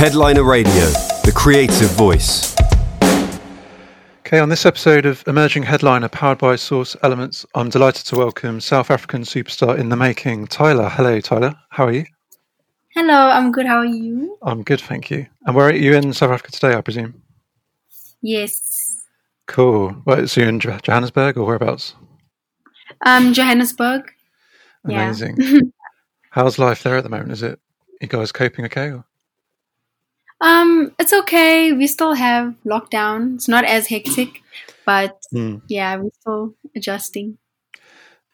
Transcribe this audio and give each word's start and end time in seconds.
Headliner 0.00 0.44
Radio, 0.44 0.72
the 1.24 1.32
creative 1.36 1.90
voice. 1.90 2.56
Okay, 4.20 4.38
on 4.38 4.48
this 4.48 4.64
episode 4.64 5.04
of 5.04 5.22
Emerging 5.26 5.64
Headliner 5.64 6.08
powered 6.08 6.38
by 6.38 6.56
Source 6.56 6.96
Elements, 7.02 7.44
I'm 7.54 7.68
delighted 7.68 8.06
to 8.06 8.16
welcome 8.16 8.62
South 8.62 8.90
African 8.90 9.24
superstar 9.24 9.78
in 9.78 9.90
the 9.90 9.96
making, 9.96 10.46
Tyla. 10.46 10.88
Hello, 10.88 11.20
Tyla. 11.20 11.62
How 11.68 11.84
are 11.84 11.92
you? 11.92 12.06
Hello, 12.94 13.14
I'm 13.14 13.52
good. 13.52 13.66
How 13.66 13.76
are 13.76 13.84
you? 13.84 14.38
I'm 14.40 14.62
good, 14.62 14.80
thank 14.80 15.10
you. 15.10 15.26
And 15.44 15.54
where 15.54 15.66
are 15.66 15.74
you 15.74 15.92
in 15.92 16.14
South 16.14 16.30
Africa 16.30 16.52
today, 16.52 16.74
I 16.74 16.80
presume? 16.80 17.20
Yes. 18.22 19.04
Cool. 19.48 20.00
Well, 20.06 20.26
so 20.26 20.40
you're 20.40 20.48
in 20.48 20.60
Johannesburg 20.60 21.36
or 21.36 21.44
whereabouts? 21.44 21.94
Um, 23.04 23.34
Johannesburg. 23.34 24.10
Amazing. 24.82 25.36
Yeah. 25.38 25.60
How's 26.30 26.58
life 26.58 26.84
there 26.84 26.96
at 26.96 27.04
the 27.04 27.10
moment? 27.10 27.32
Is 27.32 27.42
it 27.42 27.60
you 28.00 28.08
guys 28.08 28.32
coping 28.32 28.64
okay? 28.64 28.92
Or? 28.92 29.04
Um, 30.40 30.94
it's 30.98 31.12
okay. 31.12 31.72
We 31.72 31.86
still 31.86 32.14
have 32.14 32.54
lockdown. 32.64 33.34
It's 33.34 33.48
not 33.48 33.64
as 33.64 33.86
hectic, 33.86 34.42
but 34.86 35.20
mm. 35.34 35.60
yeah, 35.68 35.96
we're 35.96 36.10
still 36.20 36.54
adjusting. 36.74 37.38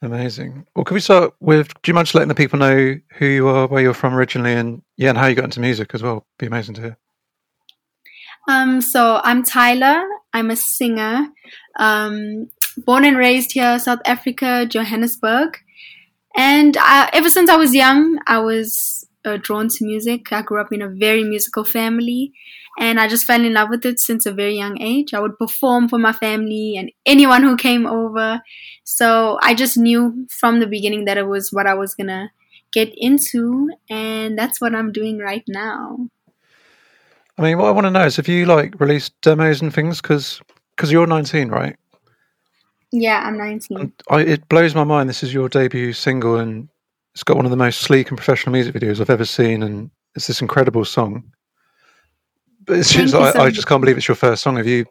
Amazing. 0.02 0.66
Well, 0.74 0.84
can 0.84 0.94
we 0.94 1.00
start 1.00 1.34
with? 1.40 1.68
Do 1.82 1.90
you 1.90 1.94
mind 1.94 2.06
just 2.06 2.14
letting 2.14 2.28
the 2.28 2.34
people 2.34 2.58
know 2.58 2.96
who 3.14 3.26
you 3.26 3.48
are, 3.48 3.66
where 3.66 3.82
you're 3.82 3.94
from 3.94 4.14
originally, 4.14 4.52
and 4.52 4.82
yeah, 4.96 5.08
and 5.08 5.18
how 5.18 5.26
you 5.26 5.34
got 5.34 5.46
into 5.46 5.60
music 5.60 5.94
as 5.94 6.02
well? 6.02 6.26
Be 6.38 6.46
amazing 6.46 6.74
to 6.76 6.80
hear. 6.82 6.98
Um, 8.48 8.80
so 8.80 9.20
I'm 9.24 9.42
Tyla. 9.42 10.06
I'm 10.32 10.50
a 10.50 10.56
singer. 10.56 11.28
Um, 11.78 12.50
born 12.76 13.04
and 13.04 13.16
raised 13.16 13.52
here, 13.52 13.78
South 13.78 14.00
Africa, 14.04 14.66
Johannesburg. 14.66 15.58
And 16.36 16.76
I, 16.78 17.08
ever 17.14 17.30
since 17.30 17.48
I 17.48 17.56
was 17.56 17.74
young, 17.74 18.18
I 18.26 18.38
was 18.38 19.06
uh, 19.26 19.36
drawn 19.36 19.68
to 19.68 19.84
music. 19.84 20.32
I 20.32 20.42
grew 20.42 20.60
up 20.60 20.72
in 20.72 20.80
a 20.80 20.88
very 20.88 21.24
musical 21.24 21.64
family, 21.64 22.32
and 22.78 23.00
I 23.00 23.08
just 23.08 23.24
fell 23.24 23.44
in 23.44 23.54
love 23.54 23.68
with 23.70 23.84
it 23.84 24.00
since 24.00 24.24
a 24.24 24.32
very 24.32 24.56
young 24.56 24.80
age. 24.80 25.12
I 25.12 25.20
would 25.20 25.38
perform 25.38 25.88
for 25.88 25.98
my 25.98 26.12
family 26.12 26.76
and 26.76 26.90
anyone 27.04 27.42
who 27.42 27.56
came 27.56 27.86
over. 27.86 28.40
So 28.84 29.38
I 29.42 29.54
just 29.54 29.76
knew 29.76 30.26
from 30.30 30.60
the 30.60 30.66
beginning 30.66 31.06
that 31.06 31.18
it 31.18 31.26
was 31.26 31.52
what 31.52 31.66
I 31.66 31.74
was 31.74 31.94
gonna 31.94 32.30
get 32.72 32.92
into, 32.96 33.70
and 33.90 34.38
that's 34.38 34.60
what 34.60 34.74
I'm 34.74 34.92
doing 34.92 35.18
right 35.18 35.44
now. 35.48 36.08
I 37.38 37.42
mean, 37.42 37.58
what 37.58 37.66
I 37.66 37.72
want 37.72 37.86
to 37.86 37.90
know 37.90 38.06
is, 38.06 38.16
have 38.16 38.28
you 38.28 38.46
like 38.46 38.80
released 38.80 39.20
demos 39.20 39.60
and 39.60 39.74
things? 39.74 40.00
Because 40.00 40.40
because 40.76 40.92
you're 40.92 41.06
19, 41.06 41.48
right? 41.48 41.76
Yeah, 42.92 43.22
I'm 43.24 43.36
19. 43.36 43.92
I, 44.08 44.20
it 44.20 44.48
blows 44.48 44.74
my 44.74 44.84
mind. 44.84 45.08
This 45.08 45.22
is 45.22 45.34
your 45.34 45.48
debut 45.48 45.92
single, 45.92 46.36
and 46.36 46.68
it's 47.16 47.22
got 47.22 47.38
one 47.38 47.46
of 47.46 47.50
the 47.50 47.56
most 47.56 47.80
sleek 47.80 48.10
and 48.10 48.18
professional 48.18 48.52
music 48.52 48.74
videos 48.74 49.00
I've 49.00 49.08
ever 49.08 49.24
seen, 49.24 49.62
and 49.62 49.90
it's 50.14 50.26
this 50.26 50.42
incredible 50.42 50.84
song. 50.84 51.24
But 52.66 52.78
it's 52.78 52.92
just, 52.92 53.14
I, 53.14 53.44
I, 53.44 53.50
just 53.50 53.66
can't 53.66 53.80
believe 53.80 53.96
it's 53.96 54.06
your 54.06 54.16
first 54.16 54.42
song. 54.42 54.58
Have 54.58 54.66
you 54.66 54.84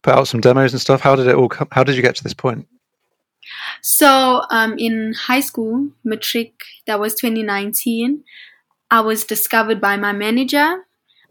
put 0.00 0.14
out 0.14 0.28
some 0.28 0.40
demos 0.40 0.72
and 0.72 0.80
stuff? 0.80 1.02
How 1.02 1.14
did 1.14 1.26
it 1.26 1.34
all 1.34 1.50
come? 1.50 1.68
How 1.70 1.84
did 1.84 1.94
you 1.94 2.00
get 2.00 2.16
to 2.16 2.24
this 2.24 2.32
point? 2.32 2.66
So, 3.82 4.44
um, 4.50 4.78
in 4.78 5.12
high 5.12 5.40
school, 5.40 5.90
matric, 6.04 6.54
that 6.86 7.00
was 7.00 7.14
2019, 7.16 8.24
I 8.90 9.02
was 9.02 9.24
discovered 9.24 9.78
by 9.78 9.98
my 9.98 10.12
manager 10.12 10.86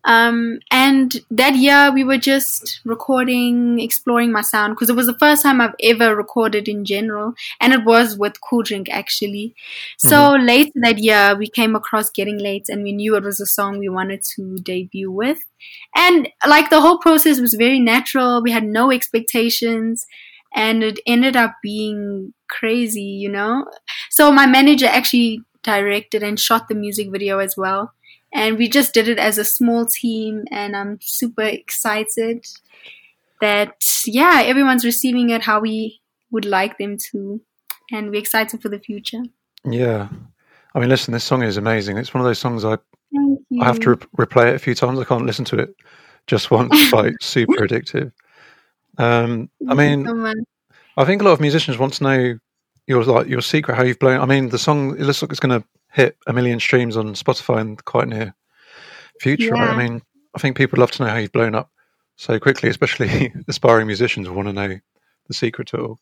um, 0.07 0.59
and 0.71 1.21
that 1.29 1.55
year 1.55 1.91
we 1.91 2.05
were 2.05 2.17
just 2.17 2.79
recording, 2.85 3.81
exploring 3.81 4.31
my 4.31 4.41
sound 4.41 4.73
because 4.73 4.89
it 4.89 4.95
was 4.95 5.05
the 5.05 5.17
first 5.19 5.43
time 5.43 5.59
I've 5.59 5.75
ever 5.83 6.15
recorded 6.15 6.69
in 6.69 6.85
general, 6.85 7.33
and 7.59 7.73
it 7.73 7.83
was 7.83 8.17
with 8.17 8.39
Kooldrink 8.39 8.87
actually. 8.89 9.53
So 9.97 10.15
mm-hmm. 10.15 10.45
later 10.45 10.71
that 10.75 10.97
year 10.99 11.35
we 11.35 11.49
came 11.49 11.75
across 11.75 12.09
Getting 12.09 12.37
Late, 12.37 12.69
and 12.69 12.83
we 12.83 12.93
knew 12.93 13.17
it 13.17 13.23
was 13.23 13.41
a 13.41 13.45
song 13.45 13.79
we 13.79 13.89
wanted 13.89 14.23
to 14.35 14.55
debut 14.59 15.11
with. 15.11 15.45
And 15.93 16.29
like 16.47 16.69
the 16.69 16.79
whole 16.79 16.99
process 16.99 17.41
was 17.41 17.55
very 17.55 17.79
natural. 17.79 18.41
We 18.41 18.51
had 18.51 18.63
no 18.63 18.91
expectations, 18.91 20.07
and 20.55 20.83
it 20.83 21.01
ended 21.05 21.35
up 21.35 21.55
being 21.61 22.33
crazy, 22.47 23.01
you 23.01 23.27
know. 23.27 23.65
So 24.09 24.31
my 24.31 24.45
manager 24.45 24.85
actually 24.85 25.41
directed 25.63 26.23
and 26.23 26.39
shot 26.39 26.69
the 26.69 26.75
music 26.75 27.11
video 27.11 27.39
as 27.39 27.57
well 27.57 27.91
and 28.37 28.57
we 28.57 28.69
just 28.69 28.93
did 28.93 29.07
it 29.09 29.19
as 29.19 29.37
a 29.37 29.45
small 29.45 29.85
team 29.85 30.45
and 30.51 30.75
i'm 30.75 30.97
super 31.01 31.43
excited 31.43 32.45
that 33.41 33.83
yeah 34.05 34.41
everyone's 34.45 34.85
receiving 34.85 35.29
it 35.29 35.41
how 35.41 35.59
we 35.59 35.99
would 36.31 36.45
like 36.45 36.77
them 36.77 36.97
to. 36.97 37.41
And 37.91 38.09
we're 38.09 38.19
excited 38.19 38.61
for 38.61 38.69
the 38.69 38.79
future. 38.79 39.23
Yeah. 39.65 40.09
I 40.75 40.79
mean 40.79 40.89
listen 40.89 41.13
this 41.13 41.23
song 41.23 41.43
is 41.43 41.57
amazing. 41.57 41.97
It's 41.97 42.13
one 42.13 42.21
of 42.21 42.27
those 42.27 42.39
songs 42.39 42.65
i 42.65 42.77
i 43.61 43.65
have 43.65 43.79
to 43.79 43.91
re- 43.91 44.25
replay 44.25 44.49
it 44.49 44.55
a 44.55 44.59
few 44.59 44.75
times. 44.75 44.99
I 44.99 45.03
can't 45.03 45.25
listen 45.25 45.45
to 45.45 45.59
it 45.59 45.75
just 46.27 46.51
once. 46.51 46.91
Like 46.91 47.15
super 47.21 47.65
addictive. 47.65 48.11
Um 48.97 49.49
i 49.69 49.73
mean 49.73 50.05
so 50.05 50.33
i 50.97 51.05
think 51.05 51.21
a 51.21 51.25
lot 51.25 51.33
of 51.33 51.39
musicians 51.39 51.77
want 51.77 51.93
to 51.93 52.03
know 52.03 52.39
your 52.87 53.03
like 53.03 53.27
your 53.27 53.41
secret 53.41 53.75
how 53.75 53.83
you've 53.83 53.99
blown 53.99 54.19
i 54.19 54.25
mean 54.25 54.49
the 54.49 54.57
song 54.57 54.95
it 54.97 55.01
looks 55.01 55.21
like 55.21 55.29
it's 55.29 55.39
going 55.39 55.61
to 55.61 55.67
hit 55.91 56.17
a 56.27 56.33
million 56.33 56.59
streams 56.59 56.97
on 56.97 57.13
Spotify 57.13 57.61
in 57.61 57.77
quite 57.77 58.07
near 58.07 58.35
future. 59.19 59.55
Yeah. 59.55 59.69
I 59.69 59.77
mean, 59.77 60.01
I 60.35 60.39
think 60.39 60.57
people 60.57 60.79
love 60.79 60.91
to 60.91 61.03
know 61.03 61.09
how 61.09 61.17
you've 61.17 61.31
blown 61.31 61.55
up 61.55 61.71
so 62.15 62.39
quickly, 62.39 62.69
especially 62.69 63.33
aspiring 63.47 63.87
musicians 63.87 64.29
want 64.29 64.47
to 64.47 64.53
know 64.53 64.79
the 65.27 65.33
secret 65.33 65.67
to 65.69 65.77
it 65.77 65.81
all. 65.81 65.99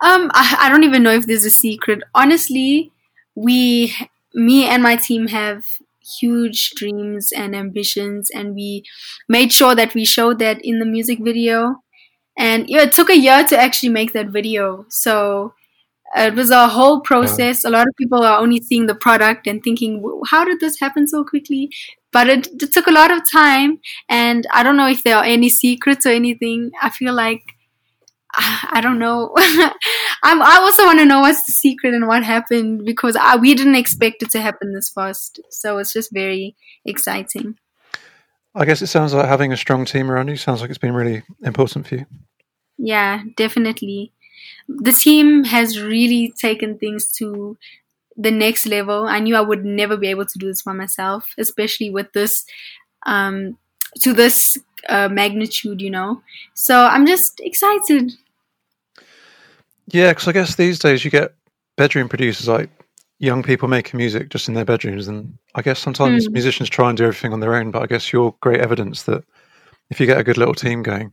Um, 0.00 0.30
I, 0.32 0.56
I 0.60 0.68
don't 0.70 0.84
even 0.84 1.02
know 1.02 1.12
if 1.12 1.26
there's 1.26 1.44
a 1.44 1.50
secret. 1.50 2.02
Honestly, 2.14 2.92
we, 3.34 3.94
me 4.34 4.66
and 4.66 4.82
my 4.82 4.96
team 4.96 5.28
have 5.28 5.64
huge 6.18 6.70
dreams 6.70 7.32
and 7.32 7.54
ambitions, 7.54 8.30
and 8.34 8.54
we 8.54 8.84
made 9.28 9.52
sure 9.52 9.74
that 9.74 9.94
we 9.94 10.04
showed 10.04 10.38
that 10.38 10.64
in 10.64 10.78
the 10.78 10.86
music 10.86 11.18
video. 11.20 11.76
And 12.38 12.68
yeah, 12.68 12.82
it 12.82 12.92
took 12.92 13.10
a 13.10 13.18
year 13.18 13.44
to 13.44 13.60
actually 13.60 13.90
make 13.90 14.12
that 14.12 14.28
video. 14.28 14.86
So 14.88 15.52
it 16.16 16.34
was 16.34 16.50
a 16.50 16.68
whole 16.68 17.00
process. 17.00 17.64
A 17.64 17.70
lot 17.70 17.86
of 17.86 17.94
people 17.96 18.22
are 18.24 18.40
only 18.40 18.60
seeing 18.60 18.86
the 18.86 18.94
product 18.94 19.46
and 19.46 19.62
thinking, 19.62 20.02
how 20.28 20.44
did 20.44 20.60
this 20.60 20.80
happen 20.80 21.06
so 21.06 21.24
quickly? 21.24 21.70
But 22.12 22.28
it, 22.28 22.48
it 22.62 22.72
took 22.72 22.88
a 22.88 22.92
lot 22.92 23.12
of 23.12 23.30
time. 23.30 23.78
And 24.08 24.46
I 24.52 24.62
don't 24.62 24.76
know 24.76 24.88
if 24.88 25.04
there 25.04 25.16
are 25.16 25.24
any 25.24 25.48
secrets 25.48 26.04
or 26.04 26.10
anything. 26.10 26.72
I 26.82 26.90
feel 26.90 27.14
like, 27.14 27.42
I 28.36 28.80
don't 28.82 28.98
know. 28.98 29.32
I'm, 30.22 30.42
I 30.42 30.58
also 30.60 30.84
want 30.84 30.98
to 30.98 31.04
know 31.04 31.20
what's 31.20 31.46
the 31.46 31.52
secret 31.52 31.94
and 31.94 32.08
what 32.08 32.24
happened 32.24 32.84
because 32.84 33.14
I, 33.14 33.36
we 33.36 33.54
didn't 33.54 33.76
expect 33.76 34.22
it 34.22 34.30
to 34.30 34.40
happen 34.40 34.74
this 34.74 34.90
fast. 34.90 35.40
So 35.50 35.78
it's 35.78 35.92
just 35.92 36.12
very 36.12 36.56
exciting. 36.84 37.54
I 38.52 38.64
guess 38.64 38.82
it 38.82 38.88
sounds 38.88 39.14
like 39.14 39.26
having 39.26 39.52
a 39.52 39.56
strong 39.56 39.84
team 39.84 40.10
around 40.10 40.26
you 40.26 40.34
sounds 40.34 40.60
like 40.60 40.70
it's 40.70 40.78
been 40.78 40.94
really 40.94 41.22
important 41.44 41.86
for 41.86 41.94
you. 41.94 42.06
Yeah, 42.78 43.22
definitely 43.36 44.12
the 44.68 44.92
team 44.92 45.44
has 45.44 45.80
really 45.80 46.32
taken 46.38 46.78
things 46.78 47.10
to 47.12 47.56
the 48.16 48.30
next 48.30 48.66
level. 48.66 49.06
I 49.06 49.18
knew 49.20 49.36
I 49.36 49.40
would 49.40 49.64
never 49.64 49.96
be 49.96 50.08
able 50.08 50.26
to 50.26 50.38
do 50.38 50.46
this 50.46 50.62
by 50.62 50.72
myself, 50.72 51.34
especially 51.38 51.90
with 51.90 52.12
this 52.12 52.44
um, 53.06 53.56
to 54.02 54.12
this 54.12 54.56
uh, 54.88 55.08
magnitude, 55.08 55.80
you 55.80 55.90
know. 55.90 56.22
So 56.54 56.76
I'm 56.76 57.06
just 57.06 57.40
excited. 57.40 58.12
Yeah, 59.88 60.10
because 60.10 60.28
I 60.28 60.32
guess 60.32 60.54
these 60.54 60.78
days 60.78 61.04
you 61.04 61.10
get 61.10 61.34
bedroom 61.76 62.08
producers 62.08 62.46
like 62.46 62.70
young 63.18 63.42
people 63.42 63.68
making 63.68 63.98
music 63.98 64.28
just 64.28 64.48
in 64.48 64.54
their 64.54 64.64
bedrooms, 64.64 65.08
and 65.08 65.36
I 65.54 65.62
guess 65.62 65.78
sometimes 65.78 66.28
mm. 66.28 66.32
musicians 66.32 66.68
try 66.68 66.88
and 66.88 66.96
do 66.96 67.04
everything 67.04 67.32
on 67.32 67.40
their 67.40 67.54
own. 67.54 67.70
But 67.70 67.82
I 67.82 67.86
guess 67.86 68.12
you're 68.12 68.34
great 68.40 68.60
evidence 68.60 69.04
that 69.04 69.24
if 69.90 69.98
you 69.98 70.06
get 70.06 70.20
a 70.20 70.24
good 70.24 70.38
little 70.38 70.54
team 70.54 70.82
going, 70.82 71.12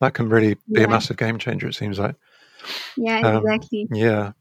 that 0.00 0.14
can 0.14 0.28
really 0.28 0.54
be 0.54 0.80
yeah. 0.80 0.84
a 0.84 0.88
massive 0.88 1.16
game 1.16 1.38
changer. 1.38 1.68
It 1.68 1.74
seems 1.74 1.98
like. 1.98 2.14
Yeah, 2.96 3.20
um, 3.20 3.36
exactly. 3.36 3.88
Yeah. 3.90 4.32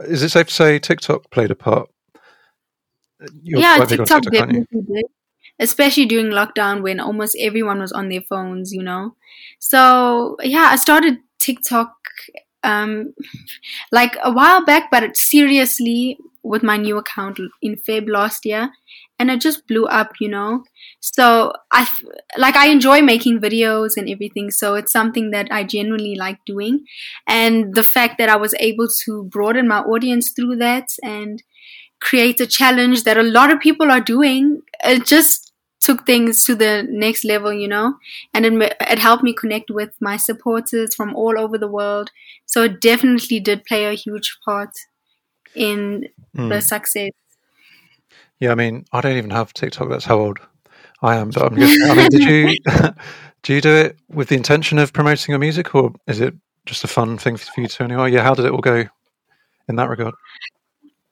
Is 0.00 0.22
it 0.22 0.30
safe 0.30 0.48
to 0.48 0.54
say 0.54 0.78
TikTok 0.78 1.30
played 1.30 1.50
a 1.50 1.54
part? 1.54 1.88
You're 3.42 3.60
yeah, 3.60 3.78
TikTok, 3.78 4.06
TikTok 4.06 4.32
definitely 4.32 4.82
did. 4.82 5.06
Especially 5.58 6.04
during 6.04 6.26
lockdown 6.26 6.82
when 6.82 7.00
almost 7.00 7.36
everyone 7.40 7.78
was 7.78 7.92
on 7.92 8.10
their 8.10 8.20
phones, 8.20 8.72
you 8.72 8.82
know. 8.82 9.16
So 9.58 10.36
yeah, 10.42 10.68
I 10.70 10.76
started 10.76 11.18
TikTok 11.38 11.94
um, 12.62 13.14
like 13.92 14.16
a 14.22 14.32
while 14.32 14.64
back, 14.64 14.90
but 14.90 15.16
seriously 15.16 16.18
with 16.42 16.62
my 16.62 16.76
new 16.76 16.96
account 16.96 17.40
in 17.62 17.76
Feb 17.76 18.08
last 18.08 18.44
year 18.44 18.70
and 19.18 19.30
it 19.30 19.40
just 19.40 19.66
blew 19.66 19.86
up, 19.86 20.12
you 20.20 20.28
know. 20.28 20.64
So 21.00 21.52
I 21.72 21.88
like 22.36 22.56
I 22.56 22.68
enjoy 22.68 23.02
making 23.02 23.40
videos 23.40 23.96
and 23.96 24.08
everything, 24.08 24.50
so 24.50 24.74
it's 24.74 24.92
something 24.92 25.30
that 25.30 25.48
I 25.50 25.64
genuinely 25.64 26.14
like 26.14 26.38
doing, 26.44 26.84
and 27.26 27.74
the 27.74 27.82
fact 27.84 28.18
that 28.18 28.28
I 28.28 28.36
was 28.36 28.54
able 28.60 28.88
to 29.04 29.24
broaden 29.24 29.68
my 29.68 29.80
audience 29.80 30.32
through 30.32 30.56
that 30.56 30.88
and 31.02 31.42
create 32.00 32.40
a 32.40 32.46
challenge 32.46 33.04
that 33.04 33.16
a 33.16 33.22
lot 33.22 33.50
of 33.50 33.60
people 33.60 33.90
are 33.90 34.00
doing, 34.00 34.62
it 34.84 35.06
just 35.06 35.52
took 35.80 36.04
things 36.04 36.42
to 36.44 36.54
the 36.54 36.86
next 36.90 37.24
level, 37.24 37.52
you 37.52 37.68
know, 37.68 37.94
and 38.34 38.44
it, 38.44 38.76
it 38.80 38.98
helped 38.98 39.22
me 39.22 39.32
connect 39.32 39.70
with 39.70 39.90
my 40.00 40.16
supporters 40.16 40.94
from 40.94 41.14
all 41.14 41.38
over 41.38 41.56
the 41.56 41.68
world. 41.68 42.10
So 42.44 42.64
it 42.64 42.80
definitely 42.80 43.40
did 43.40 43.64
play 43.64 43.84
a 43.84 43.94
huge 43.94 44.36
part 44.44 44.70
in 45.54 46.08
mm. 46.36 46.48
the 46.48 46.60
success. 46.60 47.10
Yeah, 48.40 48.52
I 48.52 48.54
mean, 48.54 48.84
I 48.92 49.00
don't 49.00 49.16
even 49.16 49.30
have 49.30 49.52
TikTok. 49.52 49.88
That's 49.88 50.04
how 50.04 50.18
old 50.18 50.38
I 51.02 51.16
am, 51.16 51.30
but 51.30 51.42
I'm 51.42 51.54
guessing. 51.54 51.90
I 51.90 51.94
mean, 51.94 52.08
did 52.10 52.22
you 52.22 52.58
do 53.42 53.54
you 53.54 53.60
do 53.60 53.74
it 53.74 53.98
with 54.08 54.28
the 54.28 54.36
intention 54.36 54.78
of 54.78 54.92
promoting 54.92 55.32
your 55.32 55.38
music, 55.38 55.74
or 55.74 55.92
is 56.06 56.20
it 56.20 56.34
just 56.66 56.84
a 56.84 56.88
fun 56.88 57.16
thing 57.18 57.36
for 57.36 57.60
you 57.60 57.68
to 57.68 57.84
anyway? 57.84 58.12
Yeah, 58.12 58.22
how 58.22 58.34
did 58.34 58.44
it 58.44 58.52
all 58.52 58.60
go 58.60 58.84
in 59.68 59.76
that 59.76 59.88
regard? 59.88 60.14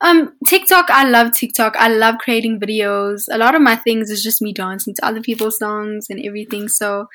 Um, 0.00 0.34
TikTok, 0.46 0.90
I 0.90 1.08
love 1.08 1.32
TikTok. 1.32 1.76
I 1.76 1.88
love 1.88 2.16
creating 2.18 2.60
videos. 2.60 3.22
A 3.30 3.38
lot 3.38 3.54
of 3.54 3.62
my 3.62 3.76
things 3.76 4.10
is 4.10 4.22
just 4.22 4.42
me 4.42 4.52
dancing 4.52 4.94
to 4.94 5.06
other 5.06 5.22
people's 5.22 5.58
songs 5.58 6.08
and 6.10 6.22
everything. 6.24 6.68
So 6.68 7.06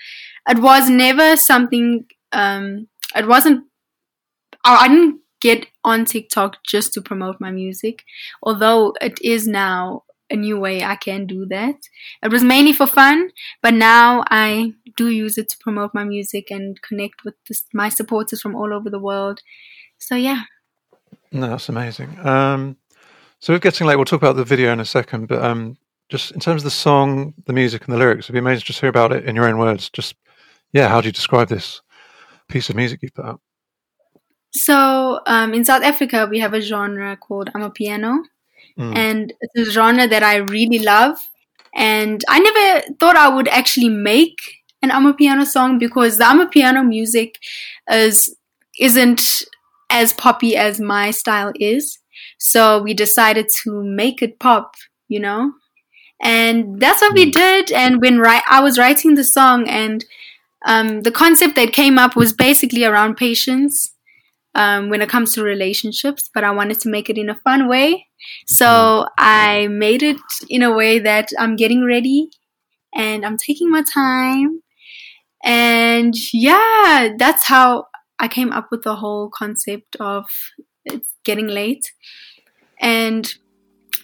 it 0.47 0.59
was 0.59 0.89
never 0.89 1.37
something. 1.37 2.05
Um, 2.31 2.87
it 3.15 3.27
wasn't. 3.27 3.65
I 4.65 4.87
didn't 4.87 5.21
get 5.41 5.67
on 5.83 6.05
TikTok 6.05 6.57
just 6.63 6.93
to 6.93 7.01
promote 7.01 7.39
my 7.39 7.51
music, 7.51 8.03
although 8.43 8.93
it 9.01 9.19
is 9.21 9.47
now 9.47 10.03
a 10.29 10.35
new 10.35 10.59
way 10.59 10.83
I 10.83 10.95
can 10.95 11.25
do 11.25 11.45
that. 11.47 11.75
It 12.21 12.31
was 12.31 12.43
mainly 12.43 12.73
for 12.73 12.87
fun, 12.87 13.31
but 13.61 13.73
now 13.73 14.23
I 14.29 14.73
do 14.95 15.09
use 15.09 15.37
it 15.37 15.49
to 15.49 15.57
promote 15.59 15.93
my 15.93 16.03
music 16.03 16.51
and 16.51 16.79
connect 16.81 17.23
with 17.25 17.35
this, 17.47 17.63
my 17.73 17.89
supporters 17.89 18.41
from 18.41 18.55
all 18.55 18.73
over 18.73 18.89
the 18.89 18.99
world. 18.99 19.41
So 19.97 20.15
yeah. 20.15 20.43
No, 21.31 21.49
that's 21.49 21.69
amazing. 21.69 22.19
Um, 22.25 22.77
so 23.39 23.53
we're 23.53 23.59
getting 23.59 23.87
late. 23.87 23.95
We'll 23.95 24.05
talk 24.05 24.21
about 24.21 24.35
the 24.35 24.43
video 24.43 24.71
in 24.71 24.79
a 24.79 24.85
second, 24.85 25.27
but 25.27 25.43
um, 25.43 25.77
just 26.09 26.31
in 26.31 26.39
terms 26.39 26.61
of 26.61 26.65
the 26.65 26.71
song, 26.71 27.33
the 27.45 27.53
music, 27.53 27.85
and 27.85 27.93
the 27.93 27.99
lyrics, 27.99 28.25
it'd 28.25 28.33
be 28.33 28.39
amazing 28.39 28.61
to 28.61 28.65
just 28.65 28.79
hear 28.81 28.89
about 28.89 29.11
it 29.11 29.25
in 29.25 29.35
your 29.35 29.47
own 29.47 29.57
words. 29.57 29.89
Just 29.89 30.15
yeah, 30.73 30.87
how 30.87 31.01
do 31.01 31.07
you 31.07 31.11
describe 31.11 31.47
this 31.47 31.81
piece 32.47 32.69
of 32.69 32.75
music 32.75 33.01
you 33.01 33.09
put 33.11 33.25
out? 33.25 33.41
So 34.51 35.21
um, 35.27 35.53
in 35.53 35.63
South 35.65 35.83
Africa, 35.83 36.27
we 36.29 36.39
have 36.39 36.53
a 36.53 36.61
genre 36.61 37.17
called 37.17 37.51
amapiano, 37.53 38.19
mm. 38.77 38.95
and 38.95 39.33
it's 39.41 39.69
a 39.69 39.71
genre 39.71 40.07
that 40.07 40.23
I 40.23 40.37
really 40.37 40.79
love. 40.79 41.19
And 41.75 42.23
I 42.27 42.39
never 42.39 42.93
thought 42.99 43.15
I 43.15 43.29
would 43.29 43.47
actually 43.47 43.89
make 43.89 44.37
an 44.81 44.89
amapiano 44.89 45.45
song 45.45 45.77
because 45.77 46.17
the 46.17 46.23
amapiano 46.23 46.87
music 46.87 47.37
is 47.91 48.35
isn't 48.79 49.43
as 49.89 50.13
poppy 50.13 50.55
as 50.55 50.79
my 50.79 51.11
style 51.11 51.51
is. 51.55 51.99
So 52.37 52.81
we 52.81 52.93
decided 52.93 53.49
to 53.63 53.83
make 53.83 54.21
it 54.21 54.39
pop, 54.39 54.75
you 55.07 55.19
know, 55.19 55.53
and 56.21 56.79
that's 56.79 57.01
what 57.01 57.13
we 57.13 57.27
mm. 57.27 57.33
did. 57.33 57.71
And 57.71 58.01
when 58.01 58.19
ri- 58.19 58.43
I 58.49 58.61
was 58.61 58.79
writing 58.79 59.15
the 59.15 59.23
song, 59.23 59.67
and 59.67 60.05
um, 60.65 61.01
the 61.01 61.11
concept 61.11 61.55
that 61.55 61.73
came 61.73 61.99
up 61.99 62.15
was 62.15 62.33
basically 62.33 62.83
around 62.83 63.15
patience 63.17 63.93
um, 64.55 64.89
when 64.89 65.01
it 65.01 65.09
comes 65.09 65.33
to 65.33 65.43
relationships, 65.43 66.29
but 66.33 66.43
I 66.43 66.51
wanted 66.51 66.79
to 66.81 66.89
make 66.89 67.09
it 67.09 67.17
in 67.17 67.29
a 67.29 67.39
fun 67.43 67.67
way. 67.67 68.07
So. 68.47 69.07
I 69.17 69.67
made 69.67 70.03
it 70.03 70.17
in 70.49 70.63
a 70.63 70.73
way 70.73 70.99
that 70.99 71.29
I'm 71.37 71.55
getting 71.55 71.83
ready 71.83 72.29
and 72.93 73.25
I'm 73.25 73.37
taking 73.37 73.69
my 73.69 73.83
time. 73.83 74.61
And 75.43 76.13
yeah, 76.33 77.13
that's 77.17 77.45
how 77.45 77.85
I 78.19 78.27
came 78.27 78.51
up 78.51 78.67
with 78.71 78.83
the 78.83 78.95
whole 78.95 79.29
concept 79.29 79.95
of 79.99 80.25
it's 80.85 81.13
getting 81.23 81.47
late. 81.47 81.91
And 82.79 83.33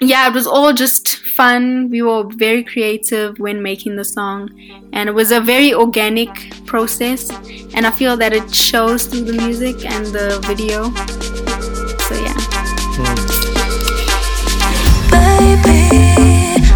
yeah, 0.01 0.27
it 0.27 0.33
was 0.33 0.45
all 0.45 0.74
just 0.74 1.18
fun. 1.18 1.89
We 1.89 2.01
were 2.01 2.25
very 2.27 2.63
creative 2.63 3.39
when 3.39 3.62
making 3.62 3.95
the 3.95 4.03
song, 4.03 4.50
and 4.92 5.07
it 5.07 5.13
was 5.13 5.31
a 5.31 5.39
very 5.39 5.74
organic 5.74 6.30
process. 6.65 7.30
And 7.74 7.88
I 7.88 7.92
feel 7.92 8.18
that 8.18 8.33
it 8.33 8.53
shows 8.53 9.06
through 9.06 9.24
the 9.24 9.33
music 9.33 9.86
and 9.86 10.06
the 10.07 10.39
video. 10.45 10.92
So 12.07 12.15
yeah. 12.15 12.33
Mm. 12.97 13.45
Baby, 15.12 15.80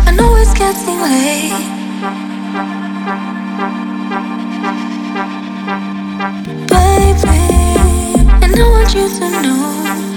I 0.07 0.11
know 0.15 0.35
it's 0.37 0.53
getting 0.53 0.99
late. 1.01 1.79
Baby, 6.69 7.37
and 8.43 8.55
I 8.55 8.69
want 8.69 8.93
you 8.95 9.09
to 9.09 9.41
know. 9.41 10.08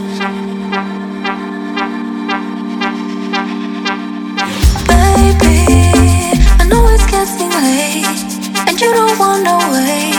And 7.25 8.81
you 8.81 8.93
don't 8.93 9.17
want 9.17 9.45
no 9.45 9.57
way. 9.71 10.11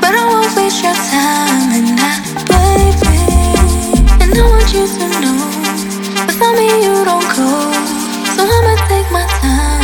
But 0.00 0.14
I 0.16 0.24
won't 0.32 0.56
waste 0.56 0.82
your 0.82 0.94
time, 0.94 1.68
and 1.76 2.00
I, 2.00 2.12
baby, 2.48 3.20
and 4.22 4.32
I 4.32 4.42
want 4.48 4.72
you 4.72 4.86
to 4.88 5.06
know. 5.20 5.36
Without 6.26 6.56
me, 6.56 6.68
you 6.84 7.04
don't 7.04 7.28
go, 7.36 7.52
so 8.32 8.48
I'ma 8.48 8.74
take 8.88 9.10
my 9.12 9.26
time, 9.44 9.77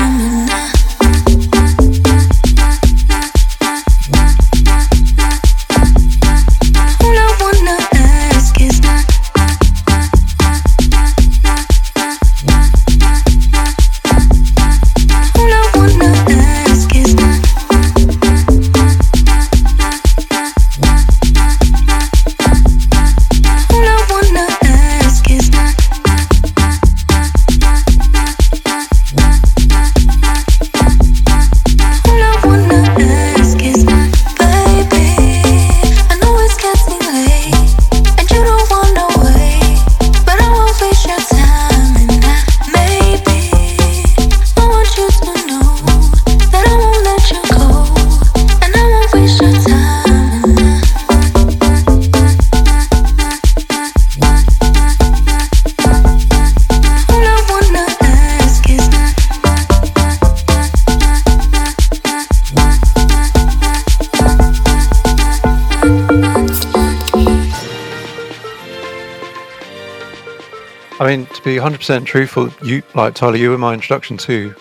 100% 71.65 72.05
truthful, 72.05 72.53
you 72.63 72.83
like 72.95 73.15
Tyla, 73.15 73.39
you 73.39 73.49
were 73.49 73.57
my 73.57 73.73
introduction 73.73 74.19
to 74.19 74.55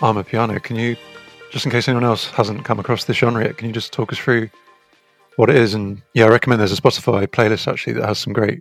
amapiano. 0.00 0.62
Can 0.62 0.76
you, 0.76 0.96
just 1.50 1.64
in 1.64 1.70
case 1.70 1.88
anyone 1.88 2.04
else 2.04 2.26
hasn't 2.26 2.62
come 2.66 2.78
across 2.78 3.04
this 3.04 3.16
genre 3.16 3.42
yet, 3.42 3.56
can 3.56 3.68
you 3.68 3.72
just 3.72 3.90
talk 3.90 4.12
us 4.12 4.18
through 4.18 4.50
what 5.36 5.48
it 5.48 5.56
is? 5.56 5.72
And 5.72 6.02
yeah, 6.12 6.26
I 6.26 6.28
recommend 6.28 6.60
there's 6.60 6.78
a 6.78 6.82
Spotify 6.82 7.26
playlist 7.26 7.72
actually 7.72 7.94
that 7.94 8.06
has 8.06 8.18
some 8.18 8.34
great 8.34 8.60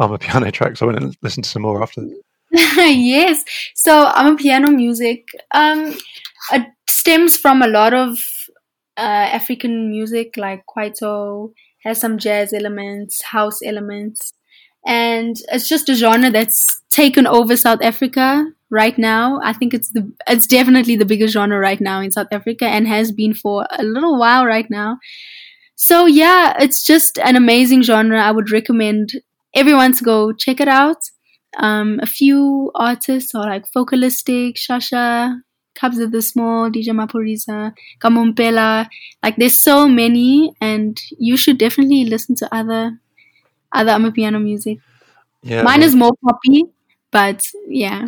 amapiano 0.00 0.52
tracks. 0.52 0.82
I 0.82 0.86
went 0.86 0.98
and 0.98 1.16
listened 1.22 1.44
to 1.44 1.50
some 1.50 1.62
more 1.62 1.80
after. 1.80 2.04
yes. 2.50 3.44
So 3.76 4.06
amapiano 4.06 4.74
music 4.74 5.28
um, 5.52 5.96
stems 6.88 7.36
from 7.36 7.62
a 7.62 7.68
lot 7.68 7.94
of 7.94 8.18
uh, 8.96 9.28
African 9.30 9.88
music 9.88 10.36
like 10.36 10.64
Kwaito, 10.66 11.52
has 11.84 12.00
some 12.00 12.18
jazz 12.18 12.52
elements, 12.52 13.22
house 13.22 13.62
elements 13.62 14.32
and 14.86 15.36
it's 15.52 15.68
just 15.68 15.88
a 15.88 15.94
genre 15.94 16.30
that's 16.30 16.82
taken 16.90 17.26
over 17.26 17.56
South 17.56 17.82
Africa 17.82 18.46
right 18.70 18.96
now. 18.98 19.40
I 19.42 19.52
think 19.52 19.74
it's 19.74 19.90
the 19.92 20.10
it's 20.26 20.46
definitely 20.46 20.96
the 20.96 21.04
biggest 21.04 21.34
genre 21.34 21.58
right 21.58 21.80
now 21.80 22.00
in 22.00 22.10
South 22.10 22.28
Africa 22.32 22.66
and 22.66 22.86
has 22.86 23.12
been 23.12 23.34
for 23.34 23.66
a 23.78 23.82
little 23.82 24.18
while 24.18 24.46
right 24.46 24.70
now. 24.70 24.98
So 25.76 26.06
yeah, 26.06 26.56
it's 26.60 26.84
just 26.84 27.18
an 27.18 27.36
amazing 27.36 27.82
genre. 27.82 28.22
I 28.22 28.30
would 28.30 28.50
recommend 28.50 29.12
everyone 29.54 29.92
to 29.94 30.04
go 30.04 30.32
check 30.32 30.60
it 30.60 30.68
out. 30.68 30.98
Um, 31.58 31.98
a 32.02 32.06
few 32.06 32.70
artists 32.74 33.34
are 33.34 33.46
like 33.46 33.66
Focalistic, 33.66 34.56
Shasha, 34.56 35.40
Kabza 35.76 36.10
De 36.10 36.22
Small, 36.22 36.70
DJ 36.70 36.88
Maphorisa, 36.88 37.72
Kamo 37.98 38.24
Mphela. 38.24 38.88
Like 39.22 39.36
there's 39.36 39.60
so 39.60 39.88
many, 39.88 40.52
and 40.60 41.00
you 41.18 41.36
should 41.36 41.58
definitely 41.58 42.04
listen 42.04 42.34
to 42.36 42.54
other 42.54 43.00
other 43.72 43.92
amapiano 43.92 44.42
music. 44.42 44.78
Yeah, 45.42 45.62
mine 45.62 45.82
is 45.82 45.94
more 45.94 46.12
poppy, 46.24 46.64
but 47.10 47.42
yeah. 47.68 48.06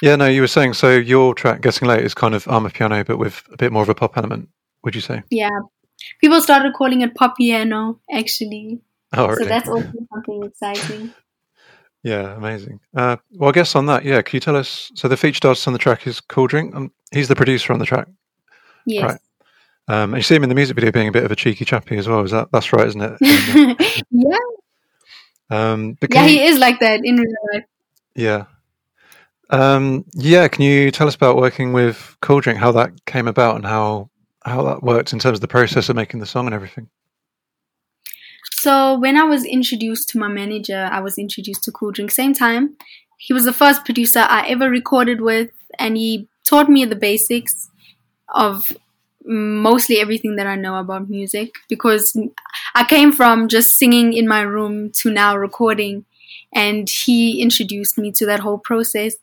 Yeah, 0.00 0.16
no, 0.16 0.26
you 0.26 0.40
were 0.40 0.48
saying 0.48 0.74
so. 0.74 0.96
Your 0.96 1.34
track 1.34 1.60
"Getting 1.60 1.88
Late" 1.88 2.04
is 2.04 2.14
kind 2.14 2.34
of 2.34 2.44
amapiano, 2.46 3.06
but 3.06 3.18
with 3.18 3.42
a 3.52 3.56
bit 3.56 3.72
more 3.72 3.82
of 3.82 3.88
a 3.88 3.94
pop 3.94 4.16
element. 4.16 4.48
Would 4.84 4.94
you 4.94 5.00
say? 5.00 5.22
Yeah, 5.30 5.60
people 6.20 6.40
started 6.40 6.74
calling 6.74 7.02
it 7.02 7.14
pop 7.14 7.36
piano 7.36 8.00
actually. 8.12 8.80
Oh, 9.12 9.28
really? 9.28 9.44
So 9.44 9.44
that's 9.44 9.68
also 9.68 9.92
something 10.12 10.44
exciting. 10.44 11.14
Yeah, 12.04 12.34
amazing. 12.36 12.80
Uh, 12.96 13.16
well, 13.34 13.50
I 13.50 13.52
guess 13.52 13.76
on 13.76 13.86
that, 13.86 14.04
yeah, 14.04 14.22
can 14.22 14.36
you 14.36 14.40
tell 14.40 14.56
us? 14.56 14.90
So 14.96 15.06
the 15.06 15.16
featured 15.16 15.44
artist 15.44 15.68
on 15.68 15.72
the 15.72 15.78
track 15.78 16.04
is 16.06 16.20
Kooldrink. 16.20 16.74
Um, 16.74 16.90
he's 17.12 17.28
the 17.28 17.36
producer 17.36 17.72
on 17.72 17.78
the 17.78 17.86
track. 17.86 18.08
Yes. 18.86 19.04
Right. 19.04 19.20
Um, 19.88 20.14
and 20.14 20.16
you 20.16 20.22
see 20.22 20.36
him 20.36 20.44
in 20.44 20.48
the 20.48 20.54
music 20.54 20.76
video 20.76 20.92
being 20.92 21.08
a 21.08 21.12
bit 21.12 21.24
of 21.24 21.32
a 21.32 21.36
cheeky 21.36 21.64
chappy 21.64 21.96
as 21.96 22.08
well. 22.08 22.22
Is 22.22 22.30
that 22.30 22.48
that's 22.52 22.72
right, 22.72 22.86
isn't 22.86 23.02
it? 23.02 24.04
yeah. 24.10 24.36
Um, 25.50 25.98
yeah, 26.10 26.26
he 26.26 26.42
is 26.44 26.58
like 26.58 26.80
that 26.80 27.00
in 27.04 27.16
real 27.16 27.34
life. 27.52 27.64
Yeah. 28.14 28.44
Um, 29.50 30.06
yeah, 30.14 30.48
can 30.48 30.62
you 30.62 30.90
tell 30.90 31.06
us 31.06 31.14
about 31.14 31.36
working 31.36 31.72
with 31.72 32.16
Kooldrink, 32.22 32.56
how 32.56 32.72
that 32.72 33.04
came 33.04 33.28
about, 33.28 33.56
and 33.56 33.66
how 33.66 34.08
how 34.44 34.62
that 34.62 34.82
worked 34.82 35.12
in 35.12 35.18
terms 35.18 35.36
of 35.36 35.40
the 35.40 35.48
process 35.48 35.88
of 35.88 35.96
making 35.96 36.20
the 36.20 36.26
song 36.26 36.46
and 36.46 36.54
everything? 36.54 36.88
So 38.52 38.98
when 38.98 39.16
I 39.16 39.24
was 39.24 39.44
introduced 39.44 40.08
to 40.10 40.18
my 40.18 40.28
manager, 40.28 40.88
I 40.90 41.00
was 41.00 41.18
introduced 41.18 41.64
to 41.64 41.72
Kooldrink 41.72 42.12
same 42.12 42.32
time. 42.32 42.76
He 43.18 43.32
was 43.32 43.44
the 43.44 43.52
first 43.52 43.84
producer 43.84 44.20
I 44.20 44.46
ever 44.48 44.70
recorded 44.70 45.20
with, 45.20 45.50
and 45.78 45.96
he 45.96 46.28
taught 46.44 46.68
me 46.68 46.84
the 46.84 46.96
basics 46.96 47.68
of 48.34 48.72
mostly 49.24 50.00
everything 50.00 50.36
that 50.36 50.46
I 50.46 50.56
know 50.56 50.76
about 50.76 51.08
music 51.08 51.54
because 51.68 52.16
I 52.74 52.84
came 52.84 53.12
from 53.12 53.48
just 53.48 53.76
singing 53.78 54.12
in 54.12 54.26
my 54.26 54.42
room 54.42 54.90
to 54.96 55.10
now 55.10 55.36
recording, 55.36 56.04
and 56.54 56.88
he 56.88 57.40
introduced 57.40 57.98
me 57.98 58.12
to 58.12 58.26
that 58.26 58.40
whole 58.40 58.58
process. 58.58 59.14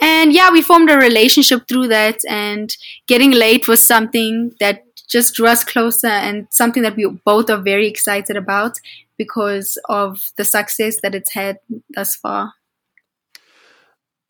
And 0.00 0.32
yeah, 0.32 0.50
we 0.50 0.62
formed 0.62 0.90
a 0.90 0.96
relationship 0.96 1.68
through 1.68 1.88
that, 1.88 2.20
and 2.28 2.76
getting 3.06 3.32
late 3.32 3.68
was 3.68 3.84
something 3.84 4.52
that 4.60 4.84
just 5.08 5.34
drew 5.34 5.46
us 5.48 5.64
closer 5.64 6.06
and 6.06 6.46
something 6.50 6.82
that 6.82 6.96
we 6.96 7.06
both 7.24 7.48
are 7.50 7.62
very 7.62 7.88
excited 7.88 8.36
about 8.36 8.78
because 9.16 9.78
of 9.88 10.30
the 10.36 10.44
success 10.44 10.98
that 11.02 11.14
it's 11.14 11.32
had 11.32 11.58
thus 11.94 12.14
far. 12.14 12.52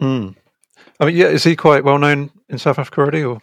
Mm. 0.01 0.37
I 1.01 1.05
mean, 1.05 1.17
yeah, 1.17 1.27
is 1.27 1.45
he 1.45 1.57
quite 1.57 1.85
well 1.85 1.99
known 1.99 2.31
in 2.49 2.59
South 2.59 2.79
Africa 2.79 3.01
already, 3.01 3.25
or? 3.25 3.41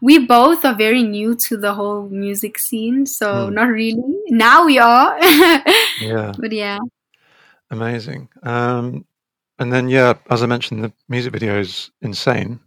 We 0.00 0.18
both 0.26 0.64
are 0.64 0.74
very 0.74 1.02
new 1.02 1.34
to 1.36 1.56
the 1.56 1.74
whole 1.74 2.08
music 2.08 2.58
scene, 2.58 3.04
so 3.06 3.48
mm. 3.48 3.52
not 3.52 3.68
really. 3.68 4.02
Now 4.28 4.64
we 4.64 4.78
are. 4.78 5.18
yeah. 6.00 6.32
But 6.38 6.52
yeah. 6.52 6.78
Amazing. 7.70 8.28
Um, 8.42 9.04
and 9.58 9.72
then, 9.72 9.88
yeah, 9.88 10.14
as 10.30 10.42
I 10.42 10.46
mentioned, 10.46 10.82
the 10.82 10.92
music 11.08 11.32
video 11.32 11.60
is 11.60 11.90
insane. 12.00 12.58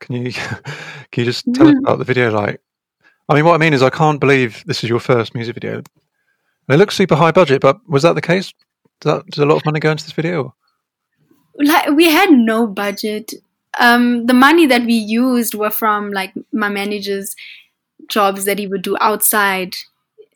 Can 0.00 0.16
you 0.16 0.32
can 1.10 1.24
you 1.24 1.24
just 1.24 1.46
tell 1.54 1.66
us 1.66 1.74
mm-hmm. 1.74 1.84
about 1.84 1.98
the 1.98 2.04
video? 2.04 2.30
Like, 2.30 2.60
I 3.28 3.34
mean, 3.34 3.44
what 3.44 3.54
I 3.54 3.58
mean 3.58 3.72
is, 3.72 3.82
I 3.82 3.90
can't 3.90 4.20
believe 4.20 4.62
this 4.66 4.84
is 4.84 4.90
your 4.90 5.00
first 5.00 5.34
music 5.34 5.54
video. 5.54 5.82
It 6.68 6.76
looks 6.76 6.96
super 6.96 7.16
high 7.16 7.32
budget, 7.32 7.62
but 7.62 7.78
was 7.88 8.02
that 8.02 8.14
the 8.14 8.20
case? 8.20 8.52
Did, 9.00 9.08
that, 9.08 9.26
did 9.26 9.42
a 9.42 9.46
lot 9.46 9.56
of 9.56 9.64
money 9.64 9.80
go 9.80 9.90
into 9.90 10.04
this 10.04 10.12
video? 10.12 10.54
Like, 11.58 11.90
we 11.90 12.04
had 12.04 12.30
no 12.30 12.66
budget. 12.66 13.32
Um, 13.78 14.26
the 14.26 14.34
money 14.34 14.66
that 14.66 14.82
we 14.82 14.94
used 14.94 15.54
were 15.54 15.70
from 15.70 16.10
like 16.10 16.32
my 16.52 16.68
manager's 16.68 17.34
jobs 18.08 18.44
that 18.44 18.58
he 18.58 18.66
would 18.66 18.82
do 18.82 18.96
outside 19.00 19.74